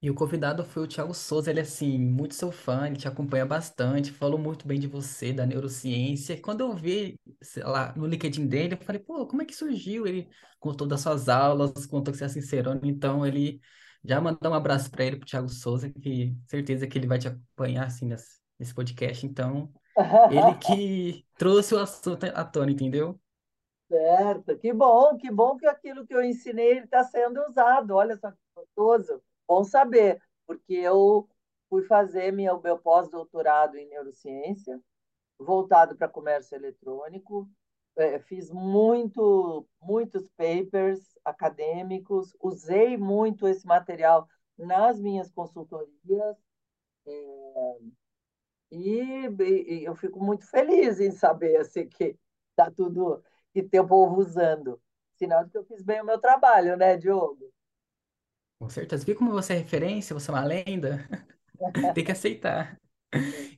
E 0.00 0.08
o 0.10 0.14
convidado 0.14 0.64
foi 0.64 0.84
o 0.84 0.86
Thiago 0.86 1.12
Souza, 1.12 1.50
ele 1.50 1.58
é 1.58 1.62
assim, 1.62 1.98
muito 1.98 2.34
seu 2.34 2.52
fã, 2.52 2.86
ele 2.86 2.96
te 2.96 3.08
acompanha 3.08 3.44
bastante, 3.44 4.12
falou 4.12 4.38
muito 4.38 4.66
bem 4.66 4.78
de 4.78 4.86
você, 4.86 5.32
da 5.32 5.44
neurociência. 5.44 6.40
Quando 6.40 6.60
eu 6.60 6.72
vi, 6.72 7.18
sei 7.42 7.64
lá, 7.64 7.92
no 7.96 8.06
LinkedIn 8.06 8.46
dele, 8.46 8.74
eu 8.74 8.78
falei, 8.78 9.00
pô, 9.00 9.26
como 9.26 9.42
é 9.42 9.44
que 9.44 9.54
surgiu? 9.54 10.06
Ele 10.06 10.28
contou 10.60 10.86
das 10.86 11.00
suas 11.00 11.28
aulas, 11.28 11.84
contou 11.86 12.12
que 12.12 12.18
você 12.18 12.26
é 12.26 12.28
sincerão, 12.28 12.78
então 12.84 13.26
ele 13.26 13.60
já 14.04 14.20
mandou 14.20 14.52
um 14.52 14.54
abraço 14.54 14.88
para 14.88 15.04
ele, 15.04 15.16
pro 15.16 15.26
Thiago 15.26 15.48
Souza, 15.48 15.90
que 15.90 16.36
certeza 16.46 16.86
que 16.86 16.96
ele 16.96 17.08
vai 17.08 17.18
te 17.18 17.26
acompanhar 17.26 17.86
assim 17.86 18.06
nesse, 18.06 18.38
nesse 18.56 18.72
podcast. 18.72 19.26
Então, 19.26 19.72
ele 20.28 20.54
que 20.58 21.26
trouxe 21.36 21.74
o 21.74 21.78
assunto 21.80 22.24
à 22.24 22.44
tona, 22.44 22.70
entendeu? 22.70 23.20
Certo, 23.88 24.56
que 24.58 24.72
bom, 24.72 25.16
que 25.16 25.30
bom 25.30 25.56
que 25.56 25.66
aquilo 25.66 26.06
que 26.06 26.14
eu 26.14 26.22
ensinei 26.22 26.78
está 26.78 27.02
sendo 27.04 27.40
usado. 27.48 27.94
Olha 27.96 28.16
só 28.16 28.30
que 28.30 28.38
gostoso. 28.54 29.22
Bom 29.48 29.64
saber, 29.64 30.20
porque 30.46 30.74
eu 30.74 31.26
fui 31.70 31.82
fazer 31.84 32.32
meu, 32.32 32.60
meu 32.60 32.78
pós-doutorado 32.78 33.78
em 33.78 33.88
neurociência, 33.88 34.78
voltado 35.38 35.96
para 35.96 36.08
comércio 36.08 36.54
eletrônico. 36.56 37.48
É, 37.96 38.18
fiz 38.20 38.50
muito, 38.50 39.66
muitos 39.82 40.28
papers 40.36 41.00
acadêmicos, 41.24 42.36
usei 42.40 42.96
muito 42.96 43.48
esse 43.48 43.66
material 43.66 44.28
nas 44.56 45.00
minhas 45.00 45.30
consultorias. 45.30 46.36
É, 47.06 47.78
e, 48.70 49.26
e, 49.40 49.84
eu 49.84 49.94
fico 49.96 50.22
muito 50.22 50.46
feliz 50.48 51.00
em 51.00 51.10
saber 51.10 51.56
assim, 51.56 51.88
que 51.88 52.16
está 52.50 52.70
tudo, 52.70 53.22
que 53.52 53.62
tem 53.62 53.80
o 53.80 53.88
povo 53.88 54.20
usando. 54.20 54.80
Sinal 55.16 55.44
de 55.44 55.50
que 55.50 55.58
eu 55.58 55.64
fiz 55.64 55.82
bem 55.82 56.02
o 56.02 56.04
meu 56.04 56.20
trabalho, 56.20 56.76
né, 56.76 56.96
Diogo? 56.96 57.52
Com 58.58 58.68
certeza. 58.68 59.04
Viu 59.04 59.16
como 59.16 59.30
você 59.30 59.54
é 59.54 59.56
referência, 59.56 60.14
você 60.14 60.30
é 60.30 60.34
uma 60.34 60.44
lenda? 60.44 61.08
Tem 61.94 62.04
que 62.04 62.12
aceitar. 62.12 62.78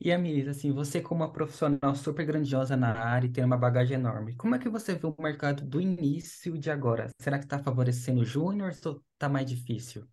E 0.00 0.12
a 0.12 0.18
Miris, 0.18 0.48
assim, 0.48 0.72
você 0.72 1.00
como 1.00 1.24
uma 1.24 1.32
profissional 1.32 1.94
super 1.94 2.24
grandiosa 2.24 2.76
na 2.76 2.92
área 2.92 3.26
e 3.26 3.32
tem 3.32 3.44
uma 3.44 3.56
bagagem 3.56 3.96
enorme, 3.96 4.36
como 4.36 4.54
é 4.54 4.58
que 4.58 4.68
você 4.68 4.94
vê 4.94 5.06
o 5.06 5.14
mercado 5.18 5.64
do 5.64 5.80
início 5.80 6.56
de 6.56 6.70
agora? 6.70 7.08
Será 7.20 7.36
que 7.38 7.44
está 7.44 7.58
favorecendo 7.58 8.24
júnior 8.24 8.72
ou 8.86 9.02
está 9.12 9.28
mais 9.28 9.46
difícil? 9.46 10.06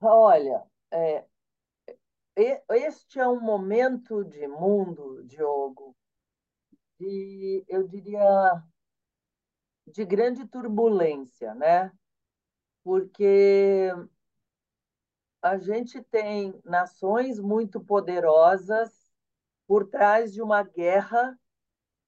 Olha, 0.00 0.62
é, 0.92 1.26
este 2.70 3.18
é 3.18 3.28
um 3.28 3.40
momento 3.40 4.24
de 4.24 4.46
mundo, 4.46 5.24
Diogo, 5.24 5.94
de, 6.98 7.64
eu 7.68 7.86
diria, 7.86 8.62
de 9.86 10.04
grande 10.04 10.46
turbulência, 10.46 11.54
né? 11.54 11.92
Porque 12.82 13.90
a 15.42 15.56
gente 15.58 16.02
tem 16.02 16.58
nações 16.64 17.38
muito 17.38 17.80
poderosas 17.80 18.90
por 19.66 19.86
trás 19.86 20.32
de 20.32 20.42
uma 20.42 20.62
guerra 20.62 21.38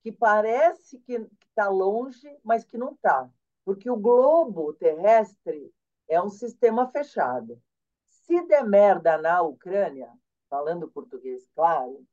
que 0.03 0.11
parece 0.11 0.99
que 0.99 1.27
está 1.49 1.69
longe, 1.69 2.29
mas 2.43 2.65
que 2.65 2.77
não 2.77 2.93
está. 2.93 3.31
Porque 3.65 3.89
o 3.89 3.97
globo 3.97 4.75
terrestre 4.75 5.73
é 6.09 6.21
um 6.21 6.29
sistema 6.29 6.89
fechado. 6.91 7.61
Se 8.09 8.45
der 8.47 8.65
merda 8.65 9.17
na 9.17 9.41
Ucrânia, 9.43 10.13
falando 10.49 10.91
português 10.91 11.49
claro, 11.55 12.05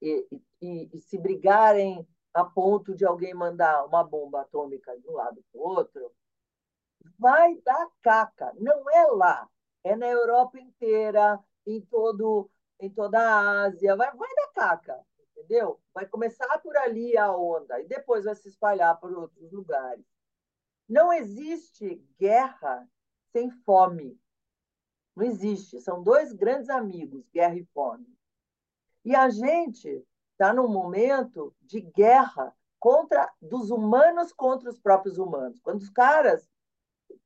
e, 0.00 0.26
e, 0.60 0.90
e 0.92 1.00
se 1.00 1.18
brigarem 1.18 2.06
a 2.32 2.44
ponto 2.44 2.94
de 2.94 3.04
alguém 3.04 3.34
mandar 3.34 3.84
uma 3.84 4.04
bomba 4.04 4.42
atômica 4.42 4.98
de 4.98 5.08
um 5.08 5.12
lado 5.12 5.42
para 5.50 5.60
o 5.60 5.64
outro, 5.64 6.12
vai 7.18 7.56
dar 7.64 7.88
caca. 8.02 8.52
Não 8.58 8.88
é 8.90 9.06
lá, 9.06 9.48
é 9.84 9.96
na 9.96 10.06
Europa 10.06 10.58
inteira, 10.58 11.38
em 11.66 11.80
todo 11.80 12.50
em 12.78 12.90
toda 12.90 13.18
a 13.18 13.62
Ásia, 13.64 13.96
vai, 13.96 14.14
vai 14.14 14.34
dar 14.34 14.52
caca, 14.52 15.00
entendeu? 15.30 15.80
Vai 15.94 16.06
começar 16.06 16.58
por 16.58 16.76
ali 16.76 17.16
a 17.16 17.34
onda 17.34 17.80
e 17.80 17.86
depois 17.86 18.24
vai 18.24 18.34
se 18.34 18.48
espalhar 18.48 18.98
por 19.00 19.12
outros 19.16 19.50
lugares. 19.50 20.04
Não 20.88 21.12
existe 21.12 22.04
guerra 22.18 22.86
sem 23.32 23.50
fome. 23.50 24.20
Não 25.16 25.24
existe. 25.24 25.80
São 25.80 26.02
dois 26.02 26.32
grandes 26.32 26.68
amigos, 26.68 27.28
guerra 27.30 27.56
e 27.56 27.64
fome. 27.72 28.06
E 29.04 29.14
a 29.14 29.30
gente 29.30 30.06
está 30.32 30.52
num 30.52 30.68
momento 30.68 31.54
de 31.62 31.80
guerra 31.80 32.54
contra 32.78 33.32
dos 33.40 33.70
humanos 33.70 34.32
contra 34.32 34.68
os 34.68 34.78
próprios 34.78 35.18
humanos. 35.18 35.58
Quando 35.60 35.80
os 35.80 35.90
caras 35.90 36.48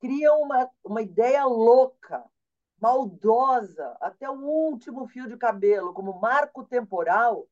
criam 0.01 0.41
uma, 0.41 0.71
uma 0.83 1.03
ideia 1.03 1.45
louca, 1.45 2.25
maldosa, 2.81 3.97
até 4.01 4.29
o 4.29 4.41
último 4.41 5.07
fio 5.07 5.29
de 5.29 5.37
cabelo, 5.37 5.93
como 5.93 6.19
marco 6.19 6.65
temporal, 6.65 7.47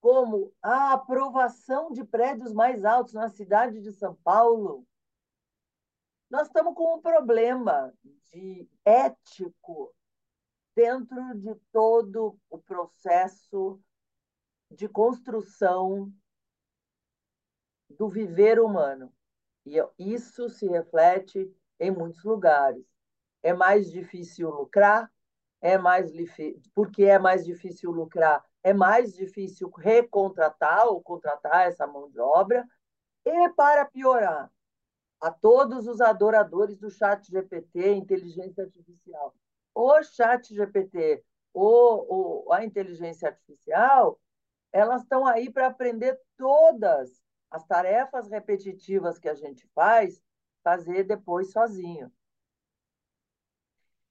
como 0.00 0.52
a 0.62 0.94
aprovação 0.94 1.92
de 1.92 2.04
prédios 2.04 2.52
mais 2.52 2.84
altos 2.84 3.12
na 3.12 3.28
cidade 3.28 3.82
de 3.82 3.92
São 3.92 4.14
Paulo, 4.14 4.86
nós 6.30 6.46
estamos 6.46 6.74
com 6.74 6.96
um 6.96 7.02
problema 7.02 7.92
de 8.32 8.68
ético 8.84 9.92
dentro 10.74 11.34
de 11.34 11.54
todo 11.72 12.38
o 12.48 12.58
processo 12.58 13.80
de 14.70 14.88
construção 14.88 16.10
do 17.90 18.08
viver 18.08 18.60
humano. 18.60 19.12
E 19.78 20.14
isso 20.14 20.48
se 20.48 20.66
reflete 20.66 21.50
em 21.78 21.90
muitos 21.90 22.24
lugares. 22.24 22.84
É 23.42 23.52
mais 23.52 23.90
difícil 23.90 24.50
lucrar, 24.50 25.10
é 25.60 25.78
mais 25.78 26.12
porque 26.74 27.04
é 27.04 27.18
mais 27.18 27.44
difícil 27.44 27.90
lucrar, 27.90 28.44
é 28.62 28.72
mais 28.72 29.14
difícil 29.14 29.70
recontratar 29.70 30.86
ou 30.86 31.02
contratar 31.02 31.68
essa 31.68 31.86
mão 31.86 32.10
de 32.10 32.20
obra. 32.20 32.66
E 33.24 33.48
para 33.50 33.84
piorar, 33.84 34.50
a 35.20 35.30
todos 35.30 35.86
os 35.86 36.00
adoradores 36.00 36.78
do 36.78 36.90
chat 36.90 37.30
GPT, 37.30 37.92
inteligência 37.92 38.64
artificial. 38.64 39.34
O 39.74 40.02
chat 40.02 40.54
GPT 40.54 41.22
ou, 41.52 42.06
ou 42.46 42.52
a 42.52 42.64
inteligência 42.64 43.28
artificial, 43.28 44.18
elas 44.72 45.02
estão 45.02 45.26
aí 45.26 45.50
para 45.50 45.66
aprender 45.66 46.18
todas 46.36 47.19
as 47.50 47.64
tarefas 47.64 48.28
repetitivas 48.28 49.18
que 49.18 49.28
a 49.28 49.34
gente 49.34 49.66
faz, 49.74 50.22
fazer 50.62 51.04
depois 51.04 51.50
sozinho. 51.50 52.12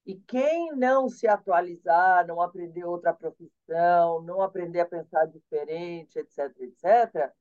E 0.05 0.15
quem 0.15 0.75
não 0.75 1.07
se 1.07 1.27
atualizar, 1.27 2.25
não 2.25 2.41
aprender 2.41 2.83
outra 2.83 3.13
profissão, 3.13 4.21
não 4.21 4.41
aprender 4.41 4.79
a 4.79 4.85
pensar 4.85 5.25
diferente, 5.27 6.17
etc., 6.17 6.55
etc., 6.61 7.31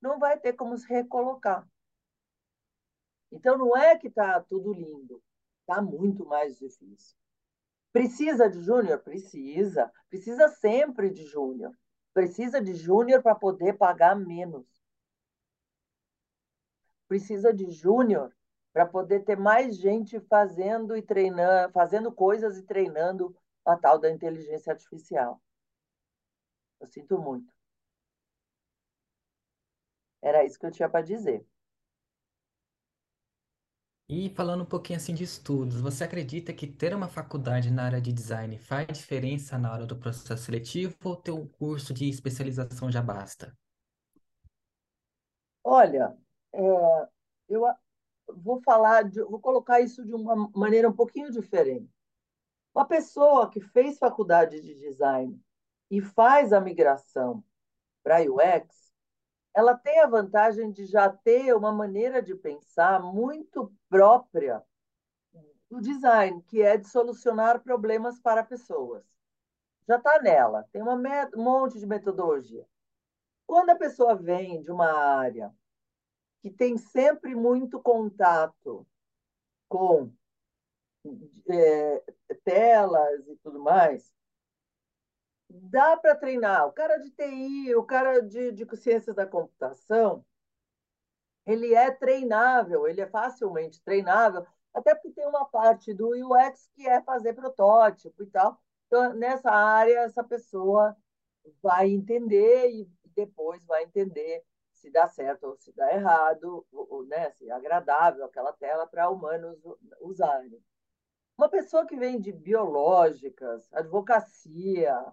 não 0.00 0.18
vai 0.18 0.38
ter 0.38 0.52
como 0.52 0.76
se 0.78 0.86
recolocar. 0.88 1.66
Então, 3.32 3.58
não 3.58 3.76
é 3.76 3.98
que 3.98 4.06
está 4.06 4.40
tudo 4.40 4.72
lindo, 4.72 5.20
está 5.60 5.82
muito 5.82 6.24
mais 6.24 6.56
difícil. 6.56 7.16
Precisa 7.92 8.48
de 8.48 8.60
júnior? 8.60 8.98
Precisa. 9.00 9.90
Precisa 10.08 10.48
sempre 10.48 11.10
de 11.10 11.24
júnior. 11.24 11.72
Precisa 12.12 12.60
de 12.60 12.74
júnior 12.74 13.22
para 13.22 13.34
poder 13.34 13.72
pagar 13.72 14.14
menos. 14.14 14.66
Precisa 17.08 17.52
de 17.52 17.70
júnior 17.70 18.34
para 18.72 18.84
poder 18.84 19.24
ter 19.24 19.36
mais 19.36 19.76
gente 19.76 20.20
fazendo 20.20 20.96
e 20.96 21.02
treinando, 21.02 21.72
fazendo 21.72 22.12
coisas 22.12 22.58
e 22.58 22.62
treinando 22.62 23.34
a 23.64 23.76
tal 23.76 23.98
da 23.98 24.10
inteligência 24.10 24.72
artificial. 24.72 25.40
Eu 26.80 26.86
sinto 26.86 27.18
muito. 27.18 27.52
Era 30.22 30.44
isso 30.44 30.58
que 30.58 30.66
eu 30.66 30.70
tinha 30.70 30.88
para 30.88 31.04
dizer. 31.04 31.46
E 34.08 34.30
falando 34.30 34.62
um 34.62 34.66
pouquinho 34.66 34.98
assim 34.98 35.14
de 35.14 35.24
estudos, 35.24 35.80
você 35.80 36.04
acredita 36.04 36.52
que 36.52 36.66
ter 36.66 36.94
uma 36.94 37.08
faculdade 37.08 37.72
na 37.72 37.84
área 37.84 38.00
de 38.00 38.12
design 38.12 38.56
faz 38.56 38.86
diferença 38.86 39.58
na 39.58 39.72
hora 39.72 39.84
do 39.84 39.96
processo 39.96 40.44
seletivo 40.44 40.96
ou 41.02 41.16
ter 41.16 41.32
um 41.32 41.46
curso 41.46 41.92
de 41.92 42.08
especialização 42.08 42.90
já 42.90 43.02
basta? 43.02 43.56
Olha, 45.64 46.16
é, 46.56 47.08
eu, 47.48 47.64
vou 48.28 48.60
falar, 48.62 49.04
de, 49.04 49.22
vou 49.22 49.40
colocar 49.40 49.80
isso 49.80 50.04
de 50.04 50.14
uma 50.14 50.50
maneira 50.54 50.88
um 50.88 50.92
pouquinho 50.92 51.30
diferente. 51.30 51.90
Uma 52.74 52.86
pessoa 52.86 53.50
que 53.50 53.60
fez 53.60 53.98
faculdade 53.98 54.60
de 54.60 54.74
design 54.74 55.40
e 55.90 56.00
faz 56.00 56.52
a 56.52 56.60
migração 56.60 57.44
para 58.02 58.20
UX, 58.20 58.92
ela 59.54 59.74
tem 59.76 60.00
a 60.00 60.06
vantagem 60.06 60.70
de 60.70 60.84
já 60.84 61.08
ter 61.08 61.54
uma 61.54 61.72
maneira 61.72 62.22
de 62.22 62.34
pensar 62.34 63.00
muito 63.02 63.72
própria 63.88 64.62
do 65.70 65.80
design, 65.80 66.42
que 66.42 66.62
é 66.62 66.76
de 66.76 66.88
solucionar 66.88 67.62
problemas 67.62 68.20
para 68.20 68.44
pessoas. 68.44 69.04
Já 69.88 69.96
está 69.96 70.20
nela, 70.20 70.64
tem 70.72 70.82
um 70.82 71.42
monte 71.42 71.78
de 71.78 71.86
metodologia. 71.86 72.66
Quando 73.46 73.70
a 73.70 73.76
pessoa 73.76 74.14
vem 74.14 74.62
de 74.62 74.70
uma 74.70 74.92
área 74.92 75.52
que 76.46 76.50
tem 76.52 76.78
sempre 76.78 77.34
muito 77.34 77.82
contato 77.82 78.86
com 79.68 80.12
é, 81.50 82.04
telas 82.44 83.26
e 83.26 83.34
tudo 83.38 83.58
mais, 83.58 84.14
dá 85.50 85.96
para 85.96 86.14
treinar. 86.14 86.68
O 86.68 86.72
cara 86.72 86.98
de 86.98 87.10
TI, 87.10 87.74
o 87.74 87.82
cara 87.82 88.20
de, 88.20 88.52
de 88.52 88.76
ciências 88.76 89.16
da 89.16 89.26
computação, 89.26 90.24
ele 91.44 91.74
é 91.74 91.90
treinável, 91.90 92.86
ele 92.86 93.00
é 93.00 93.08
facilmente 93.08 93.82
treinável, 93.82 94.46
até 94.72 94.94
porque 94.94 95.10
tem 95.10 95.26
uma 95.26 95.46
parte 95.46 95.92
do 95.92 96.10
UX 96.10 96.70
que 96.76 96.86
é 96.86 97.02
fazer 97.02 97.32
protótipo 97.32 98.22
e 98.22 98.26
tal. 98.26 98.56
Então, 98.86 99.14
nessa 99.14 99.50
área, 99.50 99.98
essa 99.98 100.22
pessoa 100.22 100.96
vai 101.60 101.90
entender 101.90 102.70
e 102.70 102.88
depois 103.16 103.64
vai 103.64 103.82
entender 103.82 104.44
se 104.76 104.90
dá 104.90 105.06
certo 105.08 105.44
ou 105.44 105.56
se 105.56 105.72
dá 105.72 105.92
errado, 105.92 106.64
ou, 106.72 107.04
né, 107.06 107.30
se 107.30 107.48
é 107.48 107.52
agradável 107.52 108.24
aquela 108.24 108.52
tela 108.52 108.86
para 108.86 109.10
humanos 109.10 109.58
usarem. 110.00 110.62
Uma 111.36 111.48
pessoa 111.48 111.86
que 111.86 111.96
vem 111.96 112.20
de 112.20 112.32
biológicas, 112.32 113.72
advocacia, 113.72 115.04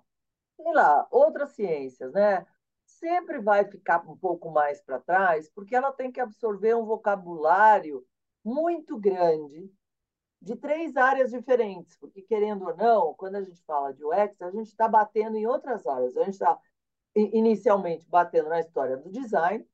sei 0.56 0.73
lá, 0.73 1.08
outras 1.12 1.52
ciências, 1.52 2.13
né? 2.13 2.45
Sempre 2.86 3.41
vai 3.41 3.65
ficar 3.65 4.08
um 4.10 4.17
pouco 4.17 4.49
mais 4.49 4.82
para 4.82 4.99
trás, 4.99 5.49
porque 5.49 5.76
ela 5.76 5.91
tem 5.91 6.12
que 6.12 6.21
absorver 6.21 6.76
um 6.76 6.86
vocabulário 6.86 8.06
muito 8.43 8.97
grande 8.97 9.71
de 10.41 10.56
três 10.58 10.97
áreas 10.97 11.32
diferentes, 11.32 11.95
porque 11.97 12.21
querendo 12.21 12.67
ou 12.67 12.76
não, 12.76 13.13
quando 13.13 13.36
a 13.36 13.41
gente 13.41 13.63
fala 13.63 13.93
de 13.93 14.04
UX, 14.04 14.41
a 14.41 14.52
gente 14.52 14.67
está 14.67 14.88
batendo 14.89 15.38
em 15.38 15.47
outras 15.47 15.88
áreas. 15.88 16.17
A 16.17 16.26
gente 16.26 16.34
está 16.34 16.60
inicialmente 17.15 18.08
batendo 18.10 18.49
na 18.49 18.60
história 18.60 18.97
do 18.97 19.10
design. 19.10 19.67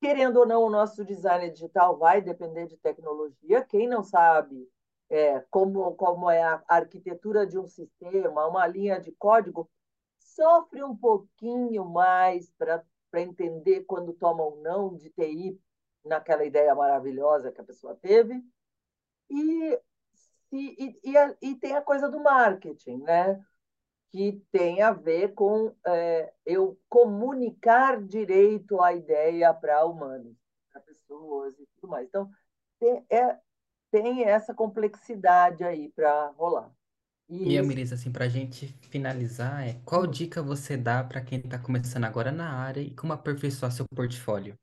Querendo 0.00 0.38
ou 0.38 0.46
não, 0.46 0.62
o 0.64 0.70
nosso 0.70 1.04
design 1.04 1.50
digital 1.50 1.96
vai 1.96 2.20
depender 2.20 2.66
de 2.66 2.76
tecnologia. 2.76 3.64
Quem 3.64 3.86
não 3.86 4.02
sabe 4.02 4.68
é, 5.08 5.40
como, 5.50 5.94
como 5.94 6.30
é 6.30 6.42
a 6.42 6.62
arquitetura 6.66 7.46
de 7.46 7.58
um 7.58 7.66
sistema, 7.66 8.46
uma 8.46 8.66
linha 8.66 8.98
de 8.98 9.12
código, 9.12 9.70
sofre 10.18 10.82
um 10.82 10.96
pouquinho 10.96 11.84
mais 11.84 12.50
para 12.52 12.82
entender 13.16 13.84
quando 13.84 14.14
toma 14.14 14.42
ou 14.42 14.56
não 14.62 14.96
de 14.96 15.10
TI 15.10 15.60
naquela 16.04 16.44
ideia 16.44 16.74
maravilhosa 16.74 17.52
que 17.52 17.60
a 17.60 17.64
pessoa 17.64 17.94
teve. 17.94 18.42
E, 19.30 19.80
e, 20.50 20.98
e, 21.04 21.14
e, 21.42 21.54
tem 21.56 21.74
a 21.74 21.82
coisa 21.82 22.08
do 22.08 22.20
marketing, 22.20 22.98
né? 22.98 23.44
Que 24.12 24.44
tem 24.52 24.82
a 24.82 24.92
ver 24.92 25.32
com 25.32 25.74
é, 25.86 26.30
eu 26.44 26.78
comunicar 26.86 28.00
direito 28.02 28.78
a 28.82 28.92
ideia 28.92 29.54
para 29.54 29.86
humanos, 29.86 30.36
para 30.70 30.82
pessoas 30.82 31.58
e 31.58 31.66
tudo 31.74 31.90
mais. 31.90 32.06
Então, 32.06 32.30
tem, 32.78 33.06
é, 33.10 33.38
tem 33.90 34.24
essa 34.24 34.52
complexidade 34.52 35.64
aí 35.64 35.90
para 35.96 36.28
rolar. 36.36 36.70
E, 37.26 37.56
e 37.56 37.62
Miris, 37.62 37.90
assim, 37.90 38.12
para 38.12 38.26
a 38.26 38.28
gente 38.28 38.66
finalizar, 38.90 39.66
é, 39.66 39.80
qual 39.82 40.06
dica 40.06 40.42
você 40.42 40.76
dá 40.76 41.02
para 41.02 41.22
quem 41.22 41.38
está 41.38 41.58
começando 41.58 42.04
agora 42.04 42.30
na 42.30 42.52
área 42.52 42.82
e 42.82 42.94
como 42.94 43.14
aperfeiçoar 43.14 43.72
seu 43.72 43.86
portfólio? 43.94 44.54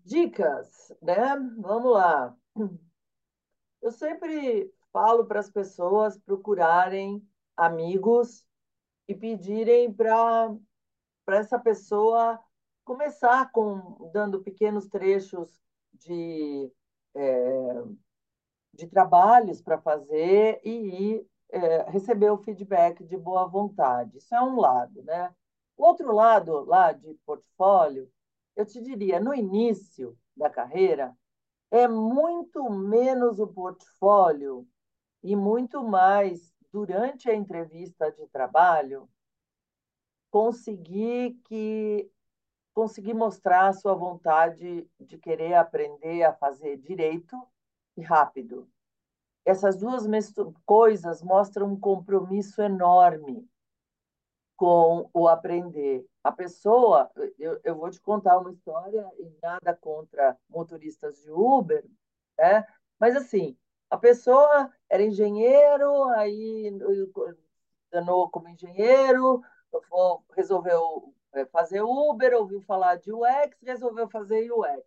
Dicas, 0.00 0.92
né? 1.00 1.34
Vamos 1.56 1.92
lá. 1.92 2.36
Eu 3.80 3.90
sempre 3.90 4.70
falo 4.92 5.24
para 5.24 5.40
as 5.40 5.50
pessoas 5.50 6.18
procurarem 6.18 7.26
amigos 7.56 8.44
e 9.08 9.14
pedirem 9.14 9.92
para 9.92 10.56
essa 11.28 11.58
pessoa 11.58 12.40
começar 12.84 13.50
com 13.50 14.10
dando 14.12 14.42
pequenos 14.42 14.86
trechos 14.88 15.60
de, 15.92 16.70
é, 17.14 17.82
de 18.72 18.86
trabalhos 18.86 19.62
para 19.62 19.80
fazer 19.80 20.60
e 20.64 20.70
ir, 20.70 21.26
é, 21.50 21.90
receber 21.90 22.30
o 22.30 22.38
feedback 22.38 23.04
de 23.04 23.16
boa 23.16 23.46
vontade. 23.46 24.18
Isso 24.18 24.34
é 24.34 24.42
um 24.42 24.58
lado, 24.58 25.02
né? 25.02 25.34
O 25.76 25.84
outro 25.84 26.12
lado 26.12 26.64
lá 26.64 26.92
de 26.92 27.14
portfólio, 27.26 28.10
eu 28.54 28.64
te 28.64 28.80
diria, 28.80 29.18
no 29.18 29.34
início 29.34 30.16
da 30.36 30.48
carreira, 30.48 31.16
é 31.70 31.88
muito 31.88 32.70
menos 32.70 33.40
o 33.40 33.48
portfólio 33.48 34.66
e 35.22 35.34
muito 35.34 35.82
mais 35.82 36.53
durante 36.74 37.30
a 37.30 37.34
entrevista 37.36 38.10
de 38.10 38.26
trabalho, 38.26 39.08
conseguir 40.28 41.40
que 41.44 42.10
conseguir 42.74 43.14
mostrar 43.14 43.68
a 43.68 43.72
sua 43.72 43.94
vontade 43.94 44.84
de 44.98 45.16
querer 45.16 45.54
aprender 45.54 46.24
a 46.24 46.32
fazer 46.32 46.76
direito 46.78 47.40
e 47.96 48.02
rápido. 48.02 48.68
Essas 49.44 49.76
duas 49.76 50.04
coisas 50.66 51.22
mostram 51.22 51.68
um 51.68 51.78
compromisso 51.78 52.60
enorme 52.60 53.48
com 54.56 55.08
o 55.14 55.28
aprender. 55.28 56.04
A 56.24 56.32
pessoa, 56.32 57.08
eu, 57.38 57.60
eu 57.62 57.76
vou 57.76 57.88
te 57.88 58.00
contar 58.00 58.36
uma 58.38 58.50
história 58.50 59.08
e 59.20 59.30
nada 59.40 59.76
contra 59.76 60.36
motoristas 60.48 61.22
de 61.22 61.30
Uber, 61.30 61.84
né? 62.36 62.66
mas 62.98 63.14
assim, 63.14 63.56
a 63.94 63.96
pessoa 63.96 64.72
era 64.90 65.04
engenheiro, 65.04 66.04
aí 66.10 66.68
danou 67.92 68.28
como 68.28 68.48
engenheiro, 68.48 69.40
resolveu 70.34 71.14
é, 71.32 71.44
fazer 71.46 71.80
Uber, 71.80 72.34
ouviu 72.34 72.60
falar 72.62 72.96
de 72.96 73.12
UX, 73.12 73.56
resolveu 73.62 74.08
fazer 74.08 74.50
UX. 74.50 74.84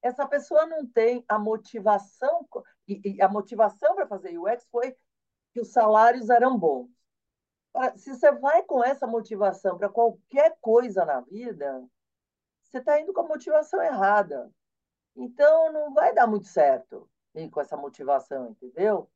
Essa 0.00 0.26
pessoa 0.26 0.64
não 0.64 0.86
tem 0.86 1.22
a 1.28 1.38
motivação, 1.38 2.48
e 2.88 3.20
a 3.20 3.28
motivação 3.28 3.94
para 3.94 4.06
fazer 4.06 4.38
UX 4.38 4.66
foi 4.70 4.96
que 5.52 5.60
os 5.60 5.70
salários 5.70 6.30
eram 6.30 6.58
bons. 6.58 6.88
Se 7.96 8.14
você 8.14 8.32
vai 8.32 8.62
com 8.62 8.82
essa 8.82 9.06
motivação 9.06 9.76
para 9.76 9.90
qualquer 9.90 10.56
coisa 10.62 11.04
na 11.04 11.20
vida, 11.20 11.86
você 12.62 12.78
está 12.78 12.98
indo 12.98 13.12
com 13.12 13.20
a 13.20 13.28
motivação 13.28 13.82
errada. 13.82 14.50
Então, 15.14 15.70
não 15.72 15.92
vai 15.92 16.14
dar 16.14 16.26
muito 16.26 16.46
certo 16.46 17.06
ir 17.44 17.50
com 17.50 17.60
essa 17.60 17.76
motivação, 17.76 18.50
entendeu? 18.50 19.10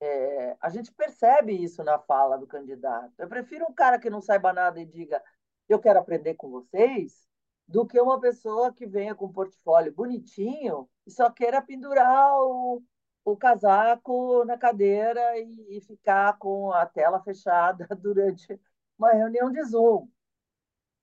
É, 0.00 0.56
a 0.60 0.70
gente 0.70 0.92
percebe 0.92 1.52
isso 1.52 1.82
na 1.82 1.98
fala 1.98 2.38
do 2.38 2.46
candidato. 2.46 3.12
Eu 3.18 3.28
prefiro 3.28 3.66
um 3.68 3.74
cara 3.74 3.98
que 3.98 4.10
não 4.10 4.20
saiba 4.20 4.52
nada 4.52 4.80
e 4.80 4.86
diga 4.86 5.22
eu 5.68 5.78
quero 5.78 5.98
aprender 5.98 6.34
com 6.34 6.50
vocês, 6.50 7.28
do 7.66 7.86
que 7.86 8.00
uma 8.00 8.18
pessoa 8.20 8.72
que 8.72 8.86
venha 8.86 9.14
com 9.14 9.26
um 9.26 9.32
portfólio 9.32 9.92
bonitinho 9.92 10.88
e 11.06 11.10
só 11.10 11.30
queira 11.30 11.60
pendurar 11.60 12.34
o, 12.40 12.82
o 13.24 13.36
casaco 13.36 14.44
na 14.46 14.56
cadeira 14.56 15.38
e, 15.38 15.76
e 15.76 15.80
ficar 15.82 16.38
com 16.38 16.72
a 16.72 16.86
tela 16.86 17.20
fechada 17.22 17.86
durante 18.00 18.58
uma 18.98 19.12
reunião 19.12 19.52
de 19.52 19.62
Zoom. 19.64 20.08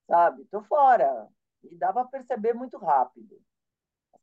Sabe? 0.08 0.42
Estou 0.42 0.62
fora. 0.64 1.28
E 1.62 1.76
dá 1.76 1.92
para 1.92 2.04
perceber 2.06 2.52
muito 2.52 2.76
rápido. 2.78 3.40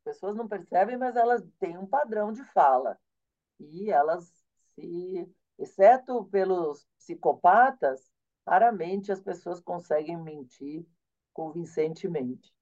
As 0.06 0.14
pessoas 0.14 0.36
não 0.36 0.46
percebem, 0.46 0.98
mas 0.98 1.16
elas 1.16 1.42
têm 1.58 1.78
um 1.78 1.86
padrão 1.86 2.30
de 2.30 2.44
fala. 2.52 2.98
E 3.58 3.90
elas 3.90 4.30
se, 4.74 5.32
exceto 5.58 6.24
pelos 6.26 6.86
psicopatas, 6.98 8.12
raramente 8.46 9.10
as 9.10 9.20
pessoas 9.20 9.60
conseguem 9.60 10.16
mentir 10.16 10.86
convincentemente. 11.32 12.54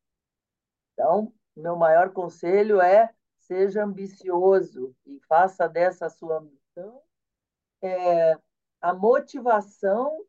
Então, 0.92 1.34
meu 1.56 1.74
maior 1.76 2.12
conselho 2.12 2.80
é 2.80 3.12
seja 3.40 3.84
ambicioso 3.84 4.94
e 5.04 5.18
faça 5.26 5.68
dessa 5.68 6.08
sua 6.08 6.38
ambição 6.38 7.02
é, 7.82 8.38
a 8.80 8.94
motivação 8.94 10.24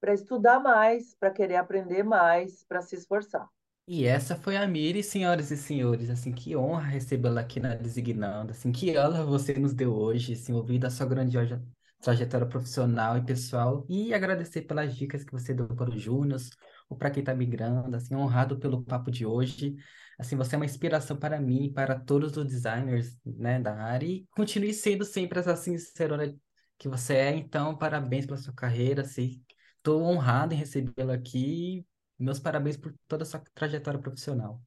para 0.00 0.14
estudar 0.14 0.58
mais, 0.60 1.14
para 1.14 1.30
querer 1.30 1.56
aprender 1.56 2.02
mais, 2.02 2.64
para 2.64 2.80
se 2.80 2.96
esforçar. 2.96 3.48
E 3.86 4.06
essa 4.06 4.34
foi 4.34 4.56
a 4.56 4.66
Miri, 4.66 5.02
senhoras 5.02 5.50
e 5.50 5.56
senhores, 5.58 6.08
assim, 6.08 6.32
que 6.32 6.56
honra 6.56 6.84
recebê-la 6.88 7.42
aqui 7.42 7.60
na 7.60 7.74
Designando, 7.74 8.52
assim, 8.52 8.72
que 8.72 8.98
honra 8.98 9.24
você 9.24 9.52
nos 9.54 9.74
deu 9.74 9.94
hoje, 9.94 10.32
assim, 10.32 10.54
ouvindo 10.54 10.86
a 10.86 10.90
sua 10.90 11.06
grandiosa 11.06 11.62
trajetória 12.00 12.46
profissional 12.46 13.18
e 13.18 13.24
pessoal, 13.24 13.84
e 13.88 14.14
agradecer 14.14 14.62
pelas 14.62 14.96
dicas 14.96 15.22
que 15.22 15.32
você 15.32 15.52
deu 15.52 15.68
para 15.68 15.90
o 15.90 15.98
Júnior, 15.98 16.40
ou 16.88 16.96
para 16.96 17.10
quem 17.10 17.20
está 17.20 17.34
migrando, 17.34 17.94
assim, 17.94 18.14
honrado 18.14 18.58
pelo 18.58 18.82
papo 18.82 19.10
de 19.10 19.26
hoje, 19.26 19.76
assim, 20.18 20.34
você 20.36 20.54
é 20.54 20.58
uma 20.58 20.64
inspiração 20.64 21.16
para 21.18 21.38
mim, 21.38 21.70
para 21.72 21.98
todos 21.98 22.36
os 22.38 22.46
designers, 22.46 23.18
né, 23.24 23.60
da 23.60 23.74
área, 23.74 24.06
e 24.06 24.26
continue 24.34 24.72
sendo 24.72 25.04
sempre 25.04 25.38
essa 25.40 25.56
sincerona 25.56 26.34
que 26.78 26.88
você 26.88 27.14
é, 27.16 27.36
então, 27.36 27.76
parabéns 27.76 28.24
pela 28.24 28.38
sua 28.38 28.54
carreira, 28.54 29.02
assim, 29.02 29.42
estou 29.76 30.02
honrado 30.02 30.54
em 30.54 30.56
recebê-la 30.56 31.14
aqui, 31.14 31.86
meus 32.24 32.40
parabéns 32.40 32.76
por 32.76 32.94
toda 33.06 33.22
a 33.22 33.26
sua 33.26 33.42
trajetória 33.54 34.00
profissional. 34.00 34.60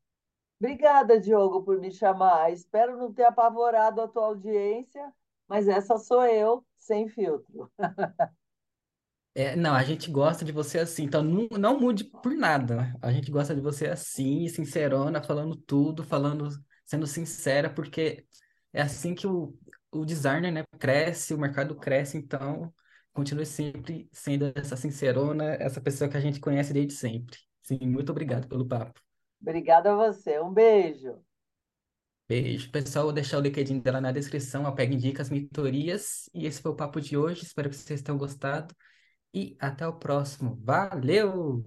Obrigada, 0.60 1.20
Diogo, 1.20 1.64
por 1.64 1.80
me 1.80 1.92
chamar. 1.92 2.52
Espero 2.52 2.98
não 2.98 3.14
ter 3.14 3.26
apavorado 3.26 4.02
a 4.02 4.08
tua 4.08 4.26
audiência, 4.26 5.14
mas 5.48 5.68
essa 5.68 5.98
sou 5.98 6.26
eu, 6.26 6.66
sem 6.78 7.08
filtro. 7.08 7.72
É, 9.36 9.56
não, 9.56 9.76
a 9.76 9.84
gente 9.84 10.10
gosta 10.10 10.44
de 10.44 10.52
você 10.52 10.80
assim, 10.80 11.04
então 11.04 11.22
não, 11.22 11.48
não 11.60 11.80
mude 11.80 12.06
por 12.06 12.34
nada. 12.34 12.92
A 13.00 13.12
gente 13.12 13.30
gosta 13.30 13.54
de 13.54 13.62
você 13.62 13.86
assim, 13.86 14.48
sincerona, 14.48 15.22
falando 15.22 15.56
tudo, 15.56 16.04
falando, 16.04 16.50
sendo 16.84 17.06
sincera, 17.06 17.70
porque 17.70 18.26
é 18.74 18.82
assim 18.82 19.14
que 19.14 19.28
o, 19.28 19.56
o 19.92 20.04
designer, 20.06 20.52
né, 20.52 20.64
cresce, 20.80 21.36
o 21.36 21.38
mercado 21.38 21.76
cresce, 21.76 22.18
então 22.18 22.74
continue 23.14 23.46
sempre 23.46 24.10
sendo 24.12 24.52
essa 24.56 24.76
sincerona, 24.76 25.54
essa 25.60 25.80
pessoa 25.80 26.10
que 26.10 26.18
a 26.18 26.20
gente 26.20 26.40
conhece 26.40 26.74
desde 26.74 26.94
sempre. 26.94 27.38
Sim, 27.68 27.80
muito 27.82 28.12
obrigado 28.14 28.48
pelo 28.48 28.66
papo. 28.66 29.02
Obrigada 29.42 29.92
a 29.92 29.96
você. 29.96 30.40
Um 30.40 30.54
beijo. 30.54 31.22
Beijo. 32.26 32.72
Pessoal, 32.72 33.06
vou 33.06 33.14
deixar 33.14 33.38
o 33.38 33.42
LinkedIn 33.42 33.80
dela 33.80 34.00
na 34.00 34.14
descrição, 34.14 34.62
ela 34.62 34.74
pega 34.74 34.96
dicas, 34.96 35.30
mentorias, 35.30 36.30
e 36.34 36.46
esse 36.46 36.62
foi 36.62 36.72
o 36.72 36.76
papo 36.76 37.02
de 37.02 37.18
hoje. 37.18 37.44
Espero 37.44 37.70
que 37.70 37.76
vocês 37.76 38.02
tenham 38.02 38.18
gostado 38.18 38.74
e 39.34 39.58
até 39.60 39.86
o 39.86 40.00
próximo. 40.00 40.58
Valeu! 40.64 41.66